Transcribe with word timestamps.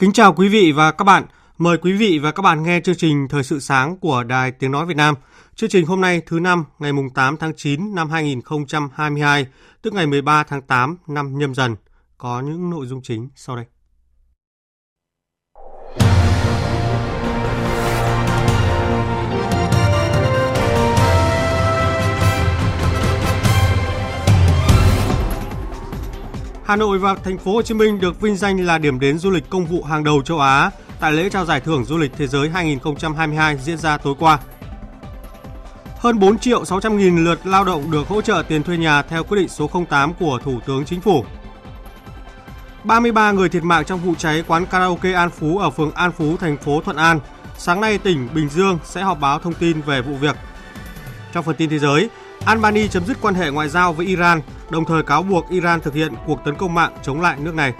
Kính 0.00 0.12
chào 0.12 0.32
quý 0.32 0.48
vị 0.48 0.72
và 0.72 0.92
các 0.92 1.04
bạn. 1.04 1.24
Mời 1.58 1.78
quý 1.78 1.92
vị 1.92 2.18
và 2.18 2.32
các 2.32 2.42
bạn 2.42 2.62
nghe 2.62 2.80
chương 2.80 2.94
trình 2.94 3.28
Thời 3.28 3.42
sự 3.42 3.60
sáng 3.60 3.96
của 3.96 4.24
Đài 4.24 4.52
Tiếng 4.52 4.72
Nói 4.72 4.86
Việt 4.86 4.96
Nam. 4.96 5.14
Chương 5.54 5.70
trình 5.70 5.86
hôm 5.86 6.00
nay 6.00 6.22
thứ 6.26 6.40
năm 6.40 6.64
ngày 6.78 6.92
8 7.14 7.36
tháng 7.36 7.52
9 7.56 7.94
năm 7.94 8.10
2022, 8.10 9.46
tức 9.82 9.94
ngày 9.94 10.06
13 10.06 10.44
tháng 10.44 10.62
8 10.62 10.96
năm 11.06 11.38
nhâm 11.38 11.54
dần. 11.54 11.76
Có 12.18 12.40
những 12.40 12.70
nội 12.70 12.86
dung 12.86 13.02
chính 13.02 13.28
sau 13.34 13.56
đây. 13.56 13.64
Hà 26.70 26.76
Nội 26.76 26.98
và 26.98 27.14
thành 27.14 27.38
phố 27.38 27.52
Hồ 27.52 27.62
Chí 27.62 27.74
Minh 27.74 28.00
được 28.00 28.20
vinh 28.20 28.36
danh 28.36 28.60
là 28.60 28.78
điểm 28.78 29.00
đến 29.00 29.18
du 29.18 29.30
lịch 29.30 29.50
công 29.50 29.66
vụ 29.66 29.82
hàng 29.82 30.04
đầu 30.04 30.22
châu 30.22 30.40
Á 30.40 30.70
tại 31.00 31.12
lễ 31.12 31.30
trao 31.30 31.44
giải 31.44 31.60
thưởng 31.60 31.84
du 31.84 31.98
lịch 31.98 32.12
thế 32.18 32.26
giới 32.26 32.48
2022 32.48 33.56
diễn 33.56 33.78
ra 33.78 33.96
tối 33.96 34.14
qua. 34.18 34.38
Hơn 35.98 36.18
4 36.18 36.38
triệu 36.38 36.64
600 36.64 36.98
nghìn 36.98 37.24
lượt 37.24 37.46
lao 37.46 37.64
động 37.64 37.90
được 37.90 38.08
hỗ 38.08 38.22
trợ 38.22 38.42
tiền 38.48 38.62
thuê 38.62 38.76
nhà 38.76 39.02
theo 39.02 39.24
quyết 39.24 39.38
định 39.38 39.48
số 39.48 39.70
08 39.88 40.14
của 40.14 40.38
Thủ 40.44 40.60
tướng 40.66 40.84
Chính 40.84 41.00
phủ. 41.00 41.24
33 42.84 43.32
người 43.32 43.48
thiệt 43.48 43.62
mạng 43.62 43.84
trong 43.84 44.00
vụ 44.00 44.14
cháy 44.18 44.44
quán 44.46 44.66
karaoke 44.66 45.12
An 45.12 45.30
Phú 45.30 45.58
ở 45.58 45.70
phường 45.70 45.92
An 45.92 46.12
Phú, 46.12 46.36
thành 46.36 46.56
phố 46.56 46.80
Thuận 46.80 46.96
An. 46.96 47.20
Sáng 47.58 47.80
nay, 47.80 47.98
tỉnh 47.98 48.28
Bình 48.34 48.48
Dương 48.48 48.78
sẽ 48.84 49.02
họp 49.02 49.20
báo 49.20 49.38
thông 49.38 49.54
tin 49.54 49.80
về 49.80 50.02
vụ 50.02 50.14
việc. 50.14 50.36
Trong 51.32 51.44
phần 51.44 51.56
tin 51.56 51.70
thế 51.70 51.78
giới, 51.78 52.10
Albania 52.44 52.88
chấm 52.88 53.06
dứt 53.06 53.16
quan 53.20 53.34
hệ 53.34 53.50
ngoại 53.50 53.68
giao 53.68 53.92
với 53.92 54.06
Iran, 54.06 54.40
đồng 54.70 54.84
thời 54.84 55.02
cáo 55.02 55.22
buộc 55.22 55.48
Iran 55.48 55.80
thực 55.80 55.94
hiện 55.94 56.12
cuộc 56.26 56.44
tấn 56.44 56.54
công 56.54 56.74
mạng 56.74 56.92
chống 57.02 57.20
lại 57.20 57.36
nước 57.40 57.54
này. 57.54 57.72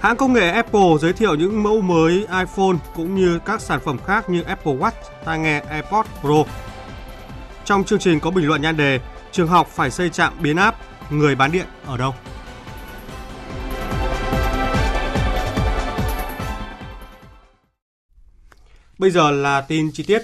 Hãng 0.00 0.16
công 0.16 0.32
nghệ 0.32 0.50
Apple 0.50 0.98
giới 1.00 1.12
thiệu 1.12 1.34
những 1.34 1.62
mẫu 1.62 1.80
mới 1.80 2.12
iPhone 2.18 2.76
cũng 2.94 3.14
như 3.14 3.38
các 3.44 3.60
sản 3.60 3.80
phẩm 3.84 3.98
khác 4.06 4.30
như 4.30 4.42
Apple 4.42 4.74
Watch, 4.74 4.90
tai 5.24 5.38
nghe 5.38 5.60
AirPods 5.60 6.08
Pro. 6.20 6.44
Trong 7.64 7.84
chương 7.84 7.98
trình 7.98 8.20
có 8.20 8.30
bình 8.30 8.46
luận 8.46 8.62
nhan 8.62 8.76
đề 8.76 9.00
Trường 9.32 9.48
học 9.48 9.68
phải 9.68 9.90
xây 9.90 10.10
trạm 10.10 10.32
biến 10.40 10.56
áp, 10.56 10.76
người 11.10 11.34
bán 11.34 11.52
điện 11.52 11.66
ở 11.86 11.96
đâu? 11.96 12.14
Bây 18.98 19.10
giờ 19.10 19.30
là 19.30 19.60
tin 19.60 19.90
chi 19.92 20.02
tiết. 20.02 20.22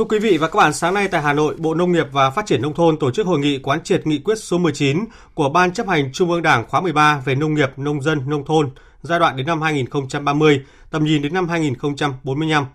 Thưa 0.00 0.04
quý 0.04 0.18
vị 0.18 0.38
và 0.38 0.48
các 0.48 0.56
bạn, 0.56 0.72
sáng 0.72 0.94
nay 0.94 1.08
tại 1.08 1.22
Hà 1.22 1.32
Nội, 1.32 1.54
Bộ 1.58 1.74
Nông 1.74 1.92
nghiệp 1.92 2.06
và 2.12 2.30
Phát 2.30 2.46
triển 2.46 2.62
Nông 2.62 2.74
thôn 2.74 2.96
tổ 2.98 3.10
chức 3.10 3.26
hội 3.26 3.38
nghị 3.38 3.58
quán 3.58 3.82
triệt 3.82 4.06
nghị 4.06 4.18
quyết 4.18 4.38
số 4.38 4.58
19 4.58 5.04
của 5.34 5.48
Ban 5.48 5.72
chấp 5.72 5.88
hành 5.88 6.12
Trung 6.12 6.30
ương 6.30 6.42
Đảng 6.42 6.68
khóa 6.68 6.80
13 6.80 7.22
về 7.24 7.34
nông 7.34 7.54
nghiệp, 7.54 7.68
nông 7.76 8.02
dân, 8.02 8.20
nông 8.26 8.44
thôn 8.44 8.70
giai 9.02 9.18
đoạn 9.18 9.36
đến 9.36 9.46
năm 9.46 9.62
2030, 9.62 10.64
tầm 10.90 11.04
nhìn 11.04 11.22
đến 11.22 11.34
năm 11.34 11.48
2045. 11.48 12.66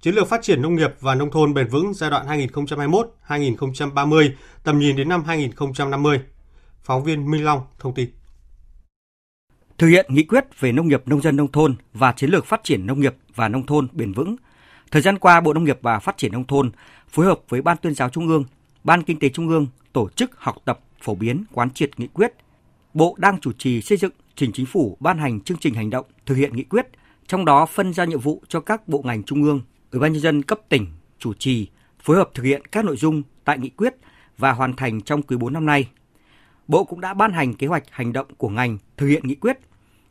Chiến 0.00 0.14
lược 0.14 0.28
phát 0.28 0.42
triển 0.42 0.62
nông 0.62 0.74
nghiệp 0.74 0.94
và 1.00 1.14
nông 1.14 1.30
thôn 1.30 1.54
bền 1.54 1.68
vững 1.68 1.94
giai 1.94 2.10
đoạn 2.10 2.26
2021-2030, 3.28 4.30
tầm 4.64 4.78
nhìn 4.78 4.96
đến 4.96 5.08
năm 5.08 5.24
2050. 5.24 6.20
Phóng 6.82 7.04
viên 7.04 7.30
Minh 7.30 7.44
Long 7.44 7.60
thông 7.78 7.94
tin. 7.94 8.08
Thực 9.78 9.86
hiện 9.86 10.06
nghị 10.08 10.22
quyết 10.22 10.44
về 10.60 10.72
nông 10.72 10.88
nghiệp 10.88 11.02
nông 11.06 11.22
dân 11.22 11.36
nông 11.36 11.52
thôn 11.52 11.76
và 11.92 12.12
chiến 12.12 12.30
lược 12.30 12.46
phát 12.46 12.60
triển 12.64 12.86
nông 12.86 13.00
nghiệp 13.00 13.14
và 13.34 13.48
nông 13.48 13.66
thôn 13.66 13.88
bền 13.92 14.12
vững 14.12 14.36
Thời 14.90 15.02
gian 15.02 15.18
qua, 15.18 15.40
Bộ 15.40 15.52
Nông 15.52 15.64
nghiệp 15.64 15.78
và 15.82 15.98
Phát 15.98 16.16
triển 16.16 16.32
Nông 16.32 16.46
thôn 16.46 16.70
phối 17.08 17.26
hợp 17.26 17.40
với 17.48 17.62
Ban 17.62 17.76
tuyên 17.76 17.94
giáo 17.94 18.08
Trung 18.08 18.28
ương, 18.28 18.44
Ban 18.84 19.02
Kinh 19.02 19.18
tế 19.18 19.28
Trung 19.28 19.48
ương 19.48 19.66
tổ 19.92 20.08
chức 20.08 20.30
học 20.36 20.56
tập 20.64 20.80
phổ 21.02 21.14
biến 21.14 21.44
quán 21.52 21.70
triệt 21.70 21.90
nghị 22.00 22.06
quyết. 22.06 22.32
Bộ 22.94 23.14
đang 23.18 23.40
chủ 23.40 23.52
trì 23.52 23.82
xây 23.82 23.98
dựng 23.98 24.12
trình 24.36 24.52
chính 24.52 24.66
phủ 24.66 24.96
ban 25.00 25.18
hành 25.18 25.40
chương 25.40 25.58
trình 25.58 25.74
hành 25.74 25.90
động 25.90 26.06
thực 26.26 26.34
hiện 26.34 26.56
nghị 26.56 26.64
quyết, 26.64 26.86
trong 27.26 27.44
đó 27.44 27.66
phân 27.66 27.92
ra 27.92 28.04
nhiệm 28.04 28.20
vụ 28.20 28.42
cho 28.48 28.60
các 28.60 28.88
bộ 28.88 29.02
ngành 29.04 29.22
trung 29.22 29.42
ương, 29.42 29.60
Ủy 29.90 30.00
ban 30.00 30.12
nhân 30.12 30.22
dân 30.22 30.42
cấp 30.42 30.60
tỉnh 30.68 30.86
chủ 31.18 31.34
trì 31.34 31.68
phối 32.00 32.16
hợp 32.16 32.30
thực 32.34 32.42
hiện 32.42 32.62
các 32.72 32.84
nội 32.84 32.96
dung 32.96 33.22
tại 33.44 33.58
nghị 33.58 33.68
quyết 33.68 33.94
và 34.38 34.52
hoàn 34.52 34.76
thành 34.76 35.00
trong 35.00 35.22
quý 35.22 35.36
4 35.36 35.52
năm 35.52 35.66
nay. 35.66 35.88
Bộ 36.68 36.84
cũng 36.84 37.00
đã 37.00 37.14
ban 37.14 37.32
hành 37.32 37.54
kế 37.54 37.66
hoạch 37.66 37.84
hành 37.90 38.12
động 38.12 38.26
của 38.36 38.48
ngành 38.48 38.78
thực 38.96 39.06
hiện 39.06 39.26
nghị 39.26 39.34
quyết. 39.34 39.58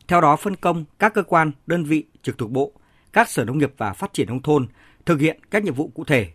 Theo 0.08 0.20
đó 0.20 0.36
phân 0.36 0.56
công 0.56 0.84
các 0.98 1.14
cơ 1.14 1.22
quan, 1.22 1.52
đơn 1.66 1.84
vị 1.84 2.04
trực 2.22 2.38
thuộc 2.38 2.50
bộ 2.50 2.72
các 3.14 3.28
sở 3.28 3.44
nông 3.44 3.58
nghiệp 3.58 3.72
và 3.76 3.92
phát 3.92 4.12
triển 4.12 4.28
nông 4.28 4.42
thôn 4.42 4.66
thực 5.06 5.20
hiện 5.20 5.40
các 5.50 5.64
nhiệm 5.64 5.74
vụ 5.74 5.90
cụ 5.94 6.04
thể. 6.04 6.28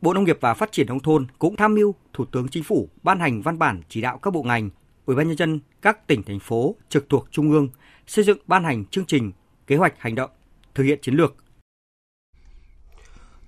Bộ 0.00 0.14
Nông 0.14 0.24
nghiệp 0.24 0.38
và 0.40 0.54
Phát 0.54 0.72
triển 0.72 0.86
nông 0.86 1.00
thôn 1.00 1.26
cũng 1.38 1.56
tham 1.56 1.74
mưu 1.74 1.94
Thủ 2.12 2.24
tướng 2.24 2.48
Chính 2.48 2.62
phủ 2.62 2.88
ban 3.02 3.20
hành 3.20 3.42
văn 3.42 3.58
bản 3.58 3.82
chỉ 3.88 4.00
đạo 4.00 4.18
các 4.18 4.30
bộ 4.30 4.42
ngành, 4.42 4.70
Ủy 5.06 5.16
ban 5.16 5.28
nhân 5.28 5.36
dân 5.36 5.60
các 5.82 6.06
tỉnh 6.06 6.22
thành 6.22 6.40
phố 6.40 6.76
trực 6.88 7.08
thuộc 7.08 7.26
trung 7.30 7.52
ương 7.52 7.68
xây 8.06 8.24
dựng 8.24 8.38
ban 8.46 8.64
hành 8.64 8.84
chương 8.84 9.04
trình, 9.04 9.32
kế 9.66 9.76
hoạch 9.76 9.94
hành 9.98 10.14
động 10.14 10.30
thực 10.74 10.84
hiện 10.84 10.98
chiến 11.02 11.14
lược. 11.14 11.34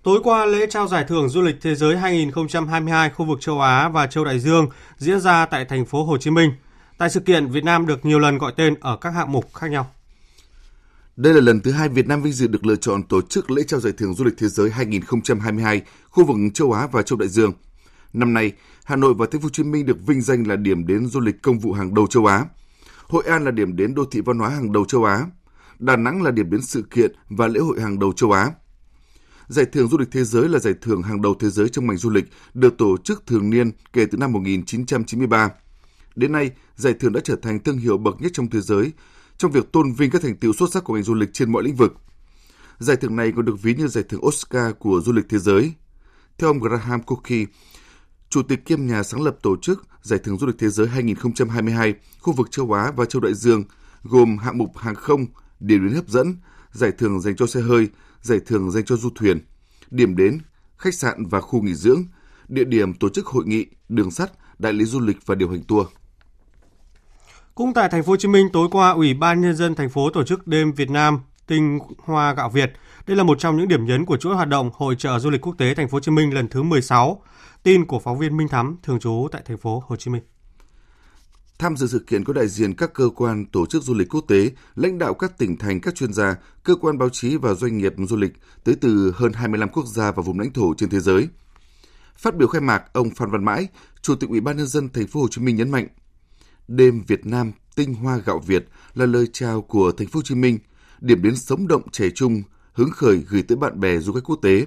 Tối 0.03 0.21
qua, 0.25 0.47
lễ 0.47 0.67
trao 0.71 0.89
giải 0.89 1.05
thưởng 1.09 1.29
du 1.29 1.43
lịch 1.43 1.57
thế 1.61 1.75
giới 1.75 1.97
2022 1.97 3.11
khu 3.11 3.25
vực 3.25 3.41
châu 3.41 3.61
Á 3.61 3.89
và 3.89 4.07
châu 4.07 4.25
Đại 4.25 4.39
Dương 4.39 4.69
diễn 4.97 5.21
ra 5.21 5.47
tại 5.47 5.65
thành 5.65 5.85
phố 5.85 6.05
Hồ 6.05 6.19
Chí 6.19 6.31
Minh. 6.31 6.51
Tại 6.99 7.11
sự 7.11 7.21
kiện, 7.21 7.47
Việt 7.47 7.65
Nam 7.65 7.87
được 7.87 8.05
nhiều 8.05 8.19
lần 8.19 8.39
gọi 8.39 8.53
tên 8.57 8.75
ở 8.81 8.97
các 8.97 9.11
hạng 9.11 9.33
mục 9.33 9.55
khác 9.55 9.71
nhau. 9.71 9.91
Đây 11.17 11.35
là 11.35 11.41
lần 11.41 11.61
thứ 11.61 11.71
hai 11.71 11.89
Việt 11.89 12.07
Nam 12.07 12.23
vinh 12.23 12.33
dự 12.33 12.47
được 12.47 12.67
lựa 12.67 12.77
chọn 12.77 13.03
tổ 13.03 13.23
chức 13.23 13.51
lễ 13.51 13.63
trao 13.63 13.81
giải 13.81 13.93
thưởng 13.93 14.15
du 14.15 14.25
lịch 14.25 14.35
thế 14.39 14.49
giới 14.49 14.71
2022 14.71 15.83
khu 16.09 16.25
vực 16.25 16.37
châu 16.55 16.73
Á 16.73 16.87
và 16.93 17.03
châu 17.03 17.19
Đại 17.19 17.29
Dương. 17.29 17.53
Năm 18.13 18.35
nay, 18.35 18.53
Hà 18.85 18.97
Nội 18.97 19.15
và 19.15 19.27
Thành 19.33 19.41
phố 19.41 19.45
Hồ 19.45 19.51
Chí 19.53 19.63
Minh 19.63 19.87
được 19.87 20.07
vinh 20.07 20.21
danh 20.21 20.47
là 20.47 20.57
điểm 20.57 20.87
đến 20.87 21.07
du 21.07 21.21
lịch 21.21 21.43
công 21.43 21.59
vụ 21.59 21.73
hàng 21.73 21.95
đầu 21.95 22.07
châu 22.07 22.27
Á. 22.27 22.45
Hội 23.03 23.25
An 23.27 23.45
là 23.45 23.51
điểm 23.51 23.77
đến 23.77 23.95
đô 23.95 24.05
thị 24.05 24.21
văn 24.21 24.39
hóa 24.39 24.49
hàng 24.49 24.73
đầu 24.73 24.85
châu 24.85 25.05
Á. 25.05 25.27
Đà 25.79 25.97
Nẵng 25.97 26.23
là 26.23 26.31
điểm 26.31 26.51
đến 26.51 26.63
sự 26.63 26.83
kiện 26.91 27.13
và 27.29 27.49
lễ 27.49 27.61
hội 27.61 27.81
hàng 27.81 27.99
đầu 27.99 28.13
châu 28.13 28.33
Á. 28.33 28.51
Giải 29.49 29.65
thưởng 29.65 29.89
du 29.89 29.99
lịch 29.99 30.11
thế 30.13 30.25
giới 30.25 30.49
là 30.49 30.59
giải 30.59 30.75
thưởng 30.81 31.03
hàng 31.03 31.23
đầu 31.23 31.35
thế 31.41 31.51
giới 31.51 31.69
trong 31.69 31.87
ngành 31.87 31.97
du 31.97 32.11
lịch, 32.11 32.25
được 32.55 32.79
tổ 32.79 32.97
chức 33.05 33.27
thường 33.27 33.51
niên 33.51 33.71
kể 33.93 34.07
từ 34.11 34.19
năm 34.19 34.33
1993. 34.33 35.51
Đến 36.17 36.33
nay, 36.33 36.51
giải 36.77 36.95
thưởng 37.01 37.13
đã 37.13 37.21
trở 37.25 37.37
thành 37.37 37.61
thương 37.61 37.79
hiệu 37.79 37.99
bậc 37.99 38.21
nhất 38.21 38.33
trong 38.35 38.51
thế 38.51 38.61
giới 38.61 38.93
trong 39.39 39.51
việc 39.51 39.73
tôn 39.73 39.93
vinh 39.93 40.11
các 40.11 40.23
thành 40.23 40.37
tựu 40.37 40.53
xuất 40.53 40.73
sắc 40.73 40.85
của 40.85 40.95
ngành 40.95 41.03
du 41.03 41.15
lịch 41.15 41.33
trên 41.33 41.53
mọi 41.53 41.63
lĩnh 41.63 41.77
vực. 41.77 41.95
Giải 42.79 42.97
thưởng 42.97 43.17
này 43.17 43.33
còn 43.37 43.45
được 43.45 43.63
ví 43.63 43.75
như 43.75 43.89
giải 43.89 44.05
thưởng 44.09 44.27
Oscar 44.27 44.73
của 44.79 45.01
du 45.05 45.13
lịch 45.13 45.29
thế 45.29 45.39
giới. 45.39 45.73
Theo 46.39 46.51
ông 46.51 46.59
Graham 46.59 47.03
Cookie, 47.03 47.47
Chủ 48.29 48.43
tịch 48.43 48.65
kiêm 48.65 48.87
nhà 48.87 49.03
sáng 49.03 49.23
lập 49.23 49.37
tổ 49.43 49.57
chức 49.63 49.87
Giải 50.07 50.19
thưởng 50.19 50.39
du 50.39 50.47
lịch 50.47 50.59
thế 50.59 50.69
giới 50.69 50.89
2022 50.89 51.95
khu 52.19 52.33
vực 52.33 52.51
châu 52.51 52.73
Á 52.73 52.93
và 52.97 53.05
châu 53.05 53.23
Đại 53.23 53.35
Dương 53.35 53.65
gồm 54.03 54.39
hạng 54.39 54.59
mục 54.59 54.79
hàng 54.79 54.95
không, 54.95 55.27
điểm 55.61 55.85
đến 55.87 55.95
hấp 55.95 56.09
dẫn, 56.09 56.37
giải 56.73 56.93
thưởng 56.99 57.21
dành 57.21 57.37
cho 57.37 57.47
xe 57.47 57.61
hơi, 57.61 57.89
giải 58.23 58.41
thưởng 58.47 58.71
dành 58.71 58.85
cho 58.85 58.97
du 58.97 59.11
thuyền, 59.15 59.41
điểm 59.91 60.17
đến, 60.17 60.39
khách 60.77 60.95
sạn 60.95 61.27
và 61.27 61.41
khu 61.41 61.63
nghỉ 61.63 61.75
dưỡng, 61.75 62.05
địa 62.49 62.65
điểm 62.65 62.95
tổ 62.95 63.09
chức 63.09 63.27
hội 63.27 63.45
nghị, 63.47 63.67
đường 63.89 64.11
sắt, 64.11 64.33
đại 64.59 64.73
lý 64.73 64.85
du 64.85 65.01
lịch 65.01 65.27
và 65.27 65.35
điều 65.35 65.49
hành 65.51 65.63
tour. 65.63 65.87
Cũng 67.57 67.75
tại 67.75 67.89
thành 67.89 68.03
phố 68.03 68.13
Hồ 68.13 68.17
Chí 68.17 68.29
Minh 68.29 68.49
tối 68.53 68.69
qua, 68.71 68.91
Ủy 68.91 69.15
ban 69.15 69.41
nhân 69.41 69.57
dân 69.57 69.75
thành 69.75 69.89
phố 69.89 70.11
tổ 70.11 70.25
chức 70.25 70.47
đêm 70.47 70.73
Việt 70.73 70.91
Nam 70.91 71.21
tinh 71.47 71.79
hoa 71.99 72.35
gạo 72.35 72.51
Việt. 72.51 72.73
Đây 73.07 73.17
là 73.17 73.23
một 73.25 73.39
trong 73.39 73.57
những 73.57 73.69
điểm 73.69 73.87
nhấn 73.87 74.05
của 74.05 74.17
chuỗi 74.17 74.35
hoạt 74.35 74.49
động 74.49 74.71
Hội 74.75 74.97
trợ 74.99 75.19
du 75.19 75.31
lịch 75.31 75.41
quốc 75.41 75.55
tế 75.59 75.75
thành 75.75 75.89
phố 75.89 75.97
Hồ 75.97 76.01
Chí 76.01 76.11
Minh 76.11 76.35
lần 76.35 76.49
thứ 76.49 76.63
16. 76.63 77.23
Tin 77.63 77.87
của 77.87 77.99
phóng 77.99 78.19
viên 78.19 78.37
Minh 78.37 78.49
Thắm 78.49 78.77
thường 78.83 79.01
trú 79.01 79.29
tại 79.33 79.43
thành 79.45 79.57
phố 79.57 79.83
Hồ 79.87 79.97
Chí 79.97 80.11
Minh. 80.11 80.23
Tham 81.59 81.77
dự 81.77 81.87
sự 81.87 82.05
kiện 82.07 82.25
có 82.25 82.33
đại 82.33 82.49
diện 82.49 82.75
các 82.75 82.95
cơ 82.95 83.09
quan 83.17 83.47
tổ 83.47 83.67
chức 83.67 83.83
du 83.83 83.95
lịch 83.95 84.09
quốc 84.09 84.25
tế, 84.29 84.51
lãnh 84.75 84.99
đạo 84.99 85.15
các 85.15 85.39
tỉnh 85.39 85.57
thành, 85.57 85.81
các 85.81 85.95
chuyên 85.95 86.13
gia, 86.13 86.37
cơ 86.63 86.75
quan 86.75 86.99
báo 86.99 87.09
chí 87.09 87.37
và 87.37 87.55
doanh 87.55 87.79
nghiệp 87.79 87.93
du 88.09 88.17
lịch 88.17 88.33
tới 88.65 88.77
từ 88.81 89.13
hơn 89.17 89.33
25 89.33 89.69
quốc 89.69 89.87
gia 89.87 90.13
và 90.13 90.23
vùng 90.23 90.41
lãnh 90.41 90.53
thổ 90.53 90.75
trên 90.75 90.89
thế 90.89 91.01
giới. 91.01 91.29
Phát 92.17 92.37
biểu 92.37 92.49
khai 92.49 92.61
mạc, 92.61 92.93
ông 92.93 93.11
Phan 93.11 93.31
Văn 93.31 93.45
Mãi, 93.45 93.69
Chủ 94.03 94.15
tịch 94.15 94.31
Ủy 94.31 94.41
ban 94.41 94.57
nhân 94.57 94.67
dân 94.67 94.89
thành 94.89 95.07
phố 95.07 95.21
Hồ 95.21 95.29
Chí 95.31 95.43
Minh 95.43 95.57
nhấn 95.57 95.71
mạnh, 95.71 95.87
đêm 96.69 97.03
Việt 97.07 97.27
Nam 97.27 97.53
tinh 97.75 97.95
hoa 97.95 98.17
gạo 98.17 98.39
Việt 98.39 98.69
là 98.95 99.07
lời 99.07 99.27
chào 99.33 99.63
của 99.63 99.93
thành 99.93 100.07
phố 100.07 100.19
Hồ 100.19 100.23
Chí 100.23 100.35
Minh, 100.35 100.59
điểm 101.01 101.23
đến 101.23 101.37
sống 101.37 101.69
động 101.69 101.83
trẻ 101.93 102.11
trung, 102.15 102.43
hứng 102.73 102.91
khởi 102.91 103.25
gửi 103.29 103.43
tới 103.43 103.57
bạn 103.57 103.81
bè 103.81 103.99
du 103.99 104.13
khách 104.13 104.25
quốc 104.25 104.39
tế. 104.43 104.67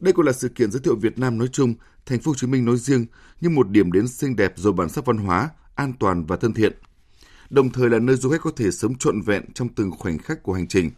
Đây 0.00 0.12
cũng 0.12 0.26
là 0.26 0.32
sự 0.32 0.48
kiện 0.48 0.70
giới 0.70 0.80
thiệu 0.80 0.96
Việt 0.96 1.18
Nam 1.18 1.38
nói 1.38 1.48
chung, 1.52 1.74
thành 2.06 2.20
phố 2.20 2.30
Hồ 2.30 2.34
Chí 2.34 2.46
Minh 2.46 2.64
nói 2.64 2.76
riêng 2.76 3.06
như 3.40 3.50
một 3.50 3.68
điểm 3.70 3.92
đến 3.92 4.08
xinh 4.08 4.36
đẹp 4.36 4.52
giàu 4.56 4.72
bản 4.72 4.88
sắc 4.88 5.04
văn 5.04 5.16
hóa, 5.16 5.50
an 5.74 5.92
toàn 6.00 6.26
và 6.26 6.36
thân 6.36 6.52
thiện. 6.52 6.72
Đồng 7.50 7.70
thời 7.70 7.90
là 7.90 7.98
nơi 7.98 8.16
du 8.16 8.30
khách 8.30 8.40
có 8.40 8.50
thể 8.56 8.70
sống 8.70 8.98
trọn 8.98 9.20
vẹn 9.20 9.52
trong 9.52 9.68
từng 9.68 9.90
khoảnh 9.90 10.18
khắc 10.18 10.42
của 10.42 10.52
hành 10.52 10.66
trình. 10.66 10.90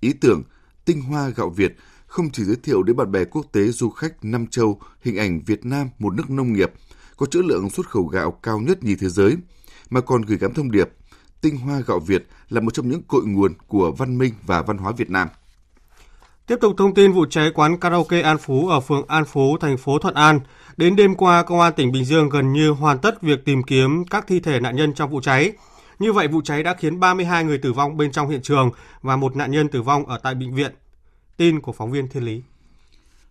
Ý 0.00 0.12
tưởng 0.12 0.42
tinh 0.84 1.00
hoa 1.00 1.28
gạo 1.28 1.50
Việt 1.50 1.76
không 2.06 2.30
chỉ 2.30 2.44
giới 2.44 2.56
thiệu 2.56 2.82
đến 2.82 2.96
bạn 2.96 3.12
bè 3.12 3.24
quốc 3.24 3.46
tế 3.52 3.68
du 3.68 3.90
khách 3.90 4.24
Nam 4.24 4.46
Châu 4.46 4.80
hình 5.02 5.16
ảnh 5.16 5.40
Việt 5.46 5.66
Nam 5.66 5.88
một 5.98 6.14
nước 6.14 6.30
nông 6.30 6.52
nghiệp 6.52 6.72
có 7.16 7.26
trữ 7.26 7.42
lượng 7.42 7.70
xuất 7.70 7.88
khẩu 7.88 8.06
gạo 8.06 8.30
cao 8.42 8.58
nhất 8.58 8.84
nhì 8.84 8.96
thế 8.96 9.08
giới, 9.08 9.36
mà 9.90 10.00
còn 10.00 10.22
gửi 10.22 10.38
gắm 10.38 10.54
thông 10.54 10.70
điệp 10.70 10.88
tinh 11.42 11.56
hoa 11.56 11.80
gạo 11.86 11.98
Việt 11.98 12.26
là 12.48 12.60
một 12.60 12.74
trong 12.74 12.88
những 12.88 13.02
cội 13.02 13.22
nguồn 13.24 13.52
của 13.66 13.92
văn 13.92 14.18
minh 14.18 14.34
và 14.46 14.62
văn 14.62 14.78
hóa 14.78 14.92
Việt 14.92 15.10
Nam. 15.10 15.28
Tiếp 16.46 16.56
tục 16.60 16.74
thông 16.78 16.94
tin 16.94 17.12
vụ 17.12 17.26
cháy 17.30 17.50
quán 17.54 17.80
karaoke 17.80 18.20
An 18.20 18.38
Phú 18.38 18.68
ở 18.68 18.80
phường 18.80 19.06
An 19.08 19.24
Phú, 19.24 19.56
thành 19.60 19.76
phố 19.76 19.98
Thuận 19.98 20.14
An. 20.14 20.40
Đến 20.76 20.96
đêm 20.96 21.14
qua, 21.14 21.42
Công 21.42 21.60
an 21.60 21.72
tỉnh 21.76 21.92
Bình 21.92 22.04
Dương 22.04 22.28
gần 22.28 22.52
như 22.52 22.70
hoàn 22.70 22.98
tất 22.98 23.22
việc 23.22 23.44
tìm 23.44 23.62
kiếm 23.62 24.04
các 24.10 24.26
thi 24.26 24.40
thể 24.40 24.60
nạn 24.60 24.76
nhân 24.76 24.94
trong 24.94 25.10
vụ 25.10 25.20
cháy. 25.20 25.52
Như 25.98 26.12
vậy, 26.12 26.28
vụ 26.28 26.40
cháy 26.44 26.62
đã 26.62 26.74
khiến 26.78 27.00
32 27.00 27.44
người 27.44 27.58
tử 27.58 27.72
vong 27.72 27.96
bên 27.96 28.12
trong 28.12 28.28
hiện 28.28 28.42
trường 28.42 28.70
và 29.02 29.16
một 29.16 29.36
nạn 29.36 29.50
nhân 29.50 29.68
tử 29.68 29.82
vong 29.82 30.06
ở 30.06 30.18
tại 30.22 30.34
bệnh 30.34 30.54
viện. 30.54 30.72
Tin 31.36 31.60
của 31.60 31.72
phóng 31.72 31.90
viên 31.90 32.08
Thiên 32.08 32.24
Lý. 32.24 32.42